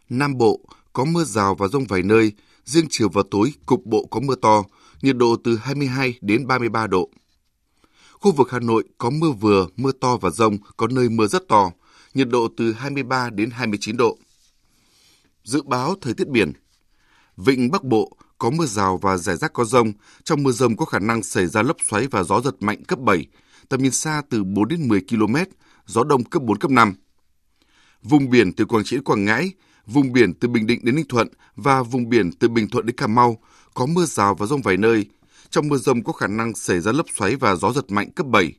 Nam 0.10 0.38
Bộ 0.38 0.60
có 0.94 1.06
mưa 1.06 1.24
rào 1.24 1.56
và 1.56 1.68
rông 1.68 1.86
vài 1.86 2.02
nơi, 2.02 2.32
riêng 2.66 2.88
chiều 2.90 3.10
và 3.10 3.24
tối 3.32 3.54
cục 3.66 3.86
bộ 3.86 4.06
có 4.06 4.20
mưa 4.20 4.36
to, 4.36 4.64
nhiệt 5.02 5.18
độ 5.18 5.36
từ 5.44 5.58
22 5.58 6.18
đến 6.22 6.48
33 6.48 6.88
độ. 6.88 7.10
Khu 8.12 8.32
vực 8.32 8.52
Hà 8.52 8.60
Nội 8.60 8.84
có 8.98 9.10
mưa 9.10 9.32
vừa, 9.32 9.68
mưa 9.78 9.92
to 9.92 10.18
và 10.18 10.30
rông, 10.30 10.58
có 10.78 10.88
nơi 10.88 11.10
mưa 11.10 11.28
rất 11.28 11.48
to, 11.48 11.72
nhiệt 12.14 12.30
độ 12.30 12.48
từ 12.58 12.74
23 12.74 13.30
đến 13.30 13.50
29 13.50 13.98
độ. 13.98 14.18
Dự 15.44 15.62
báo 15.62 15.96
thời 16.02 16.14
tiết 16.14 16.28
biển 16.28 16.52
Vịnh 17.38 17.72
Bắc 17.72 17.84
Bộ 17.84 18.18
có 18.38 18.50
mưa 18.50 18.66
rào 18.66 18.98
và 18.98 19.18
rải 19.18 19.38
rác 19.38 19.54
có 19.54 19.66
rông. 19.66 19.94
Trong 20.24 20.44
mưa 20.44 20.52
rông 20.52 20.78
có 20.78 20.86
khả 20.86 21.00
năng 21.00 21.24
xảy 21.24 21.48
ra 21.48 21.62
lốc 21.62 21.78
xoáy 21.90 22.08
và 22.08 22.24
gió 22.24 22.42
giật 22.42 22.56
mạnh 22.60 22.84
cấp 22.84 23.00
7, 23.00 23.26
tầm 23.70 23.84
nhìn 23.84 23.92
xa 23.92 24.22
từ 24.30 24.44
4 24.44 24.68
đến 24.68 24.88
10 24.88 25.02
km, 25.10 25.36
gió 25.86 26.04
đông 26.04 26.24
cấp 26.24 26.42
4, 26.42 26.58
cấp 26.58 26.72
5. 26.72 26.94
Vùng 28.04 28.30
biển 28.30 28.54
từ 28.54 28.66
Quảng 28.66 28.84
Trị 28.84 28.96
đến 28.96 29.04
Quảng 29.04 29.26
Ngãi, 29.26 29.52
vùng 29.88 30.14
biển 30.14 30.34
từ 30.34 30.48
Bình 30.48 30.68
Định 30.68 30.80
đến 30.84 30.96
Ninh 30.96 31.08
Thuận 31.08 31.28
và 31.56 31.84
vùng 31.84 32.10
biển 32.10 32.32
từ 32.32 32.48
Bình 32.50 32.68
Thuận 32.70 32.86
đến 32.86 32.96
Cà 32.96 33.08
Mau 33.08 33.38
có 33.74 33.86
mưa 33.86 34.06
rào 34.06 34.36
và 34.36 34.46
rông 34.46 34.62
vài 34.62 34.78
nơi. 34.78 35.06
Trong 35.50 35.68
mưa 35.68 35.78
rông 35.78 36.04
có 36.04 36.14
khả 36.14 36.28
năng 36.28 36.56
xảy 36.56 36.80
ra 36.80 36.92
lốc 36.92 37.06
xoáy 37.18 37.36
và 37.36 37.56
gió 37.56 37.74
giật 37.74 37.92
mạnh 37.92 38.12
cấp 38.12 38.28
7. 38.28 38.54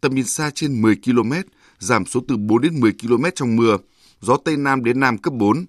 Tầm 0.00 0.14
nhìn 0.14 0.26
xa 0.26 0.50
trên 0.54 0.82
10 0.82 0.96
km, 1.04 1.32
giảm 1.78 2.06
xuống 2.06 2.26
từ 2.26 2.36
4 2.36 2.60
đến 2.60 2.80
10 2.80 2.92
km 2.92 3.24
trong 3.34 3.56
mưa, 3.56 3.76
gió 4.20 4.36
Tây 4.44 4.56
Nam 4.56 4.84
đến 4.84 5.00
Nam 5.00 5.18
cấp 5.18 5.34
4. 5.34 5.64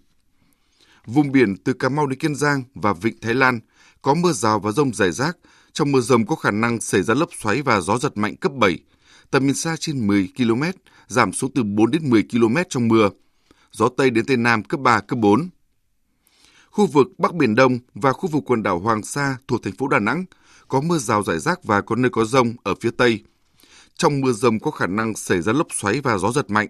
Vùng 1.06 1.32
biển 1.32 1.58
từ 1.58 1.74
Cà 1.74 1.90
Mau 1.90 2.08
đến 2.08 2.20
Kiên 2.20 2.36
Giang 2.36 2.64
và 2.76 2.94
Vịnh 2.94 3.20
Thái 3.22 3.34
Lan 3.34 3.60
có 4.02 4.14
mưa 4.14 4.32
rào 4.32 4.60
và 4.60 4.72
rông 4.72 4.94
rải 4.94 5.12
rác. 5.12 5.38
Trong 5.74 5.92
mưa 5.92 6.02
rông 6.02 6.26
có 6.26 6.36
khả 6.36 6.52
năng 6.52 6.82
xảy 6.82 7.04
ra 7.04 7.14
lốc 7.14 7.30
xoáy 7.42 7.62
và 7.62 7.82
gió 7.82 7.98
giật 7.98 8.18
mạnh 8.18 8.36
cấp 8.36 8.52
7. 8.56 8.80
Tầm 9.32 9.46
nhìn 9.46 9.56
xa 9.56 9.76
trên 9.80 10.08
10 10.08 10.30
km, 10.38 10.64
giảm 11.08 11.34
xuống 11.34 11.52
từ 11.56 11.64
4 11.64 11.92
đến 11.92 12.10
10 12.10 12.24
km 12.32 12.58
trong 12.70 12.88
mưa. 12.88 13.10
Gió 13.78 13.90
Tây 13.98 14.10
đến 14.10 14.26
Tây 14.26 14.38
Nam 14.38 14.64
cấp 14.64 14.80
3, 14.80 15.00
cấp 15.00 15.20
4. 15.20 15.50
Khu 16.70 16.86
vực 16.86 17.08
Bắc 17.18 17.34
Biển 17.34 17.56
Đông 17.56 17.80
và 17.94 18.14
khu 18.14 18.30
vực 18.30 18.44
quần 18.46 18.64
đảo 18.64 18.80
Hoàng 18.80 19.04
Sa 19.04 19.38
thuộc 19.48 19.64
thành 19.64 19.74
phố 19.74 19.88
Đà 19.88 20.00
Nẵng 20.00 20.26
có 20.68 20.82
mưa 20.82 20.98
rào 20.98 21.24
rải 21.24 21.40
rác 21.40 21.64
và 21.64 21.82
có 21.82 21.96
nơi 21.96 22.10
có 22.10 22.26
rông 22.26 22.54
ở 22.64 22.76
phía 22.82 22.92
Tây. 22.98 23.24
Trong 23.98 24.22
mưa 24.22 24.32
rông 24.32 24.60
có 24.60 24.72
khả 24.72 24.88
năng 24.88 25.16
xảy 25.16 25.42
ra 25.42 25.54
lốc 25.54 25.68
xoáy 25.72 26.02
và 26.02 26.18
gió 26.18 26.32
giật 26.32 26.50
mạnh. 26.50 26.68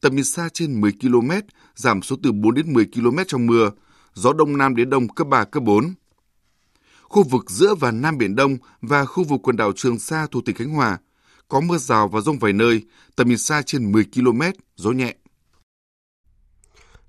Tầm 0.00 0.16
nhìn 0.16 0.24
xa 0.24 0.48
trên 0.52 0.80
10 0.80 0.92
km, 1.00 1.30
giảm 1.74 2.02
xuống 2.02 2.22
từ 2.22 2.32
4 2.32 2.54
đến 2.54 2.72
10 2.72 2.86
km 2.94 3.18
trong 3.26 3.46
mưa. 3.46 3.70
Gió 4.14 4.32
Đông 4.32 4.58
Nam 4.58 4.76
đến 4.76 4.90
Đông 4.90 5.08
cấp 5.08 5.26
3, 5.26 5.44
cấp 5.44 5.62
4. 5.62 5.94
Khu 7.02 7.22
vực 7.22 7.50
giữa 7.50 7.74
và 7.74 7.90
Nam 7.90 8.18
Biển 8.18 8.36
Đông 8.36 8.56
và 8.80 9.04
khu 9.04 9.24
vực 9.24 9.40
quần 9.42 9.56
đảo 9.56 9.72
Trường 9.76 9.98
Sa 9.98 10.26
thuộc 10.30 10.44
tỉnh 10.44 10.56
Khánh 10.56 10.70
Hòa 10.70 10.98
có 11.48 11.60
mưa 11.60 11.78
rào 11.78 12.08
và 12.08 12.20
rông 12.20 12.38
vài 12.38 12.52
nơi, 12.52 12.82
tầm 13.16 13.28
nhìn 13.28 13.38
xa 13.38 13.62
trên 13.66 13.92
10 13.92 14.04
km, 14.14 14.40
gió 14.76 14.90
nhẹ. 14.90 15.14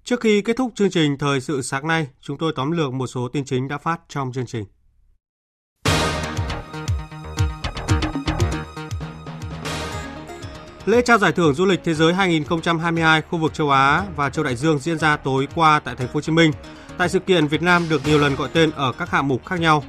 Trước 0.05 0.19
khi 0.19 0.41
kết 0.41 0.57
thúc 0.57 0.71
chương 0.75 0.89
trình 0.89 1.17
Thời 1.17 1.41
sự 1.41 1.61
sáng 1.61 1.87
nay, 1.87 2.07
chúng 2.21 2.37
tôi 2.37 2.53
tóm 2.55 2.71
lược 2.71 2.93
một 2.93 3.07
số 3.07 3.27
tin 3.27 3.45
chính 3.45 3.67
đã 3.67 3.77
phát 3.77 4.01
trong 4.09 4.31
chương 4.33 4.45
trình. 4.45 4.65
Lễ 10.85 11.01
trao 11.01 11.17
giải 11.17 11.31
thưởng 11.31 11.53
du 11.53 11.65
lịch 11.65 11.79
thế 11.83 11.93
giới 11.93 12.13
2022 12.13 13.21
khu 13.21 13.39
vực 13.39 13.53
châu 13.53 13.69
Á 13.69 14.03
và 14.15 14.29
châu 14.29 14.45
Đại 14.45 14.55
Dương 14.55 14.79
diễn 14.79 14.99
ra 14.99 15.17
tối 15.17 15.47
qua 15.55 15.79
tại 15.79 15.95
thành 15.95 16.07
phố 16.07 16.13
Hồ 16.13 16.21
Chí 16.21 16.31
Minh. 16.31 16.51
Tại 16.97 17.09
sự 17.09 17.19
kiện, 17.19 17.47
Việt 17.47 17.61
Nam 17.61 17.89
được 17.89 18.01
nhiều 18.05 18.19
lần 18.19 18.35
gọi 18.35 18.49
tên 18.53 18.71
ở 18.71 18.91
các 18.91 19.09
hạng 19.09 19.27
mục 19.27 19.45
khác 19.45 19.59
nhau. 19.59 19.83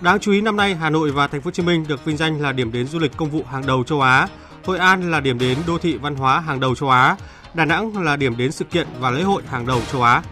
Đáng 0.00 0.20
chú 0.20 0.32
ý 0.32 0.40
năm 0.40 0.56
nay, 0.56 0.74
Hà 0.74 0.90
Nội 0.90 1.10
và 1.10 1.26
thành 1.26 1.40
phố 1.40 1.44
Hồ 1.44 1.50
Chí 1.50 1.62
Minh 1.62 1.84
được 1.88 2.04
vinh 2.04 2.16
danh 2.16 2.40
là 2.40 2.52
điểm 2.52 2.72
đến 2.72 2.86
du 2.86 2.98
lịch 2.98 3.16
công 3.16 3.30
vụ 3.30 3.42
hàng 3.44 3.66
đầu 3.66 3.84
châu 3.84 4.00
Á, 4.00 4.28
Hội 4.64 4.78
An 4.78 5.10
là 5.10 5.20
điểm 5.20 5.38
đến 5.38 5.58
đô 5.66 5.78
thị 5.78 5.96
văn 5.96 6.14
hóa 6.14 6.40
hàng 6.40 6.60
đầu 6.60 6.74
châu 6.74 6.90
Á, 6.90 7.16
Đà 7.54 7.64
Nẵng 7.64 8.04
là 8.04 8.16
điểm 8.16 8.36
đến 8.36 8.52
sự 8.52 8.64
kiện 8.64 8.86
và 9.00 9.10
lễ 9.10 9.22
hội 9.22 9.42
hàng 9.48 9.66
đầu 9.66 9.80
châu 9.92 10.02
Á. 10.02 10.22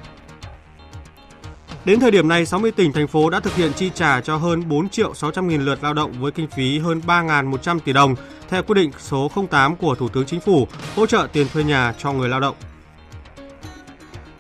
Đến 1.85 2.01
thời 2.01 2.11
điểm 2.11 2.29
này, 2.29 2.47
60 2.47 2.71
tỉnh, 2.71 2.93
thành 2.93 3.07
phố 3.07 3.31
đã 3.31 3.41
thực 3.41 3.55
hiện 3.55 3.73
chi 3.77 3.91
trả 3.95 4.21
cho 4.21 4.37
hơn 4.37 4.69
4 4.69 4.89
triệu 4.89 5.15
600 5.15 5.49
nghìn 5.49 5.65
lượt 5.65 5.79
lao 5.83 5.95
động 5.95 6.13
với 6.21 6.33
kinh 6.33 6.49
phí 6.49 6.79
hơn 6.79 7.01
3.100 7.07 7.79
tỷ 7.79 7.93
đồng 7.93 8.15
theo 8.49 8.63
quyết 8.63 8.75
định 8.75 8.91
số 8.99 9.31
08 9.51 9.77
của 9.77 9.95
Thủ 9.95 10.09
tướng 10.09 10.27
Chính 10.27 10.41
phủ 10.41 10.69
hỗ 10.97 11.07
trợ 11.07 11.29
tiền 11.33 11.47
thuê 11.53 11.65
nhà 11.65 11.95
cho 11.99 12.13
người 12.13 12.29
lao 12.29 12.41
động. 12.41 12.57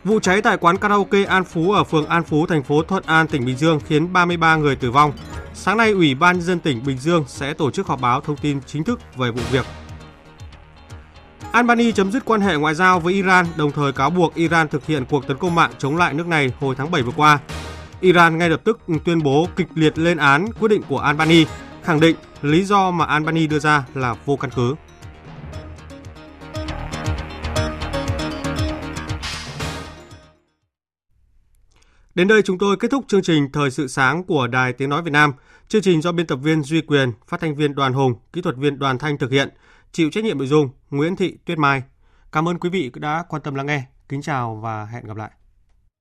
Vụ 0.05 0.21
cháy 0.21 0.43
tại 0.43 0.57
quán 0.57 0.77
karaoke 0.77 1.25
An 1.25 1.45
Phú 1.45 1.73
ở 1.73 1.85
phường 1.85 2.07
An 2.07 2.23
Phú, 2.23 2.47
thành 2.47 2.63
phố 2.63 2.83
Thuận 2.83 3.03
An, 3.07 3.27
tỉnh 3.27 3.47
Bình 3.47 3.57
Dương 3.57 3.81
khiến 3.87 4.13
33 4.13 4.57
người 4.57 4.77
tử 4.77 4.91
vong. 4.91 5.13
Sáng 5.55 5.77
nay, 5.77 5.91
Ủy 5.91 6.15
ban 6.15 6.37
nhân 6.37 6.47
dân 6.47 6.61
tỉnh 6.61 6.85
Bình 6.87 6.99
Dương 6.99 7.25
sẽ 7.29 7.55
tổ 7.55 7.71
chức 7.71 7.87
họp 7.87 8.01
báo 8.01 8.21
thông 8.21 8.37
tin 8.37 8.61
chính 8.67 8.85
thức 8.85 9.01
về 9.17 9.31
vụ 9.31 9.43
việc. 9.51 9.67
Albany 11.53 11.93
chấm 11.93 12.13
dứt 12.13 12.25
quan 12.25 12.41
hệ 12.41 12.57
ngoại 12.57 12.75
giao 12.75 13.01
với 13.01 13.15
Iran, 13.15 13.47
đồng 13.57 13.73
thời 13.73 13.93
cáo 13.93 14.11
buộc 14.11 14.35
Iran 14.35 14.69
thực 14.69 14.87
hiện 14.87 15.05
cuộc 15.05 15.27
tấn 15.27 15.37
công 15.37 15.55
mạng 15.55 15.71
chống 15.79 15.97
lại 15.97 16.15
nước 16.15 16.27
này 16.27 16.53
hồi 16.61 16.75
tháng 16.79 16.91
7 16.91 17.03
vừa 17.03 17.13
qua. 17.17 17.39
Iran 18.01 18.39
ngay 18.39 18.51
lập 18.51 18.61
tức 18.65 18.81
tuyên 19.05 19.23
bố 19.23 19.49
kịch 19.57 19.69
liệt 19.75 19.99
lên 19.99 20.17
án 20.19 20.53
quyết 20.61 20.69
định 20.69 20.83
của 20.89 20.99
Albany, 20.99 21.47
khẳng 21.83 22.01
định 22.01 22.17
lý 22.43 22.65
do 22.65 22.91
mà 22.91 23.05
Albany 23.05 23.47
đưa 23.47 23.59
ra 23.59 23.85
là 23.95 24.15
vô 24.27 24.37
căn 24.37 24.51
cứ. 24.57 24.75
Đến 32.15 32.29
đây 32.29 32.43
chúng 32.43 32.59
tôi 32.59 32.77
kết 32.77 32.91
thúc 32.91 33.05
chương 33.09 33.23
trình 33.23 33.53
Thời 33.53 33.71
sự 33.71 33.89
sáng 33.89 34.25
của 34.25 34.47
Đài 34.47 34.73
Tiếng 34.73 34.89
Nói 34.89 35.03
Việt 35.03 35.13
Nam. 35.13 35.33
Chương 35.69 35.83
trình 35.83 36.03
do 36.03 36.13
biên 36.13 36.27
tập 36.27 36.37
viên 36.37 36.63
Duy 36.63 36.81
Quyền, 36.81 37.13
phát 37.29 37.41
thanh 37.41 37.55
viên 37.55 37.75
Đoàn 37.75 37.93
Hùng, 37.93 38.15
kỹ 38.33 38.43
thuật 38.43 38.57
viên 38.57 38.79
Đoàn 38.79 38.99
Thanh 38.99 39.19
thực 39.19 39.31
hiện. 39.31 39.49
Chịu 39.93 40.11
trách 40.11 40.25
nhiệm 40.25 40.39
nội 40.39 40.47
dung 40.47 40.69
Nguyễn 40.91 41.17
Thị 41.17 41.39
Tuyết 41.45 41.59
Mai. 41.59 41.83
Cảm 42.33 42.49
ơn 42.49 42.59
quý 42.59 42.71
vị 42.71 42.91
đã 42.95 43.25
quan 43.29 43.43
tâm 43.43 43.55
lắng 43.55 43.67
nghe. 43.67 43.83
Kính 44.09 44.23
chào 44.23 44.57
và 44.57 44.85
hẹn 44.85 45.05
gặp 45.05 45.17
lại. 45.17 45.31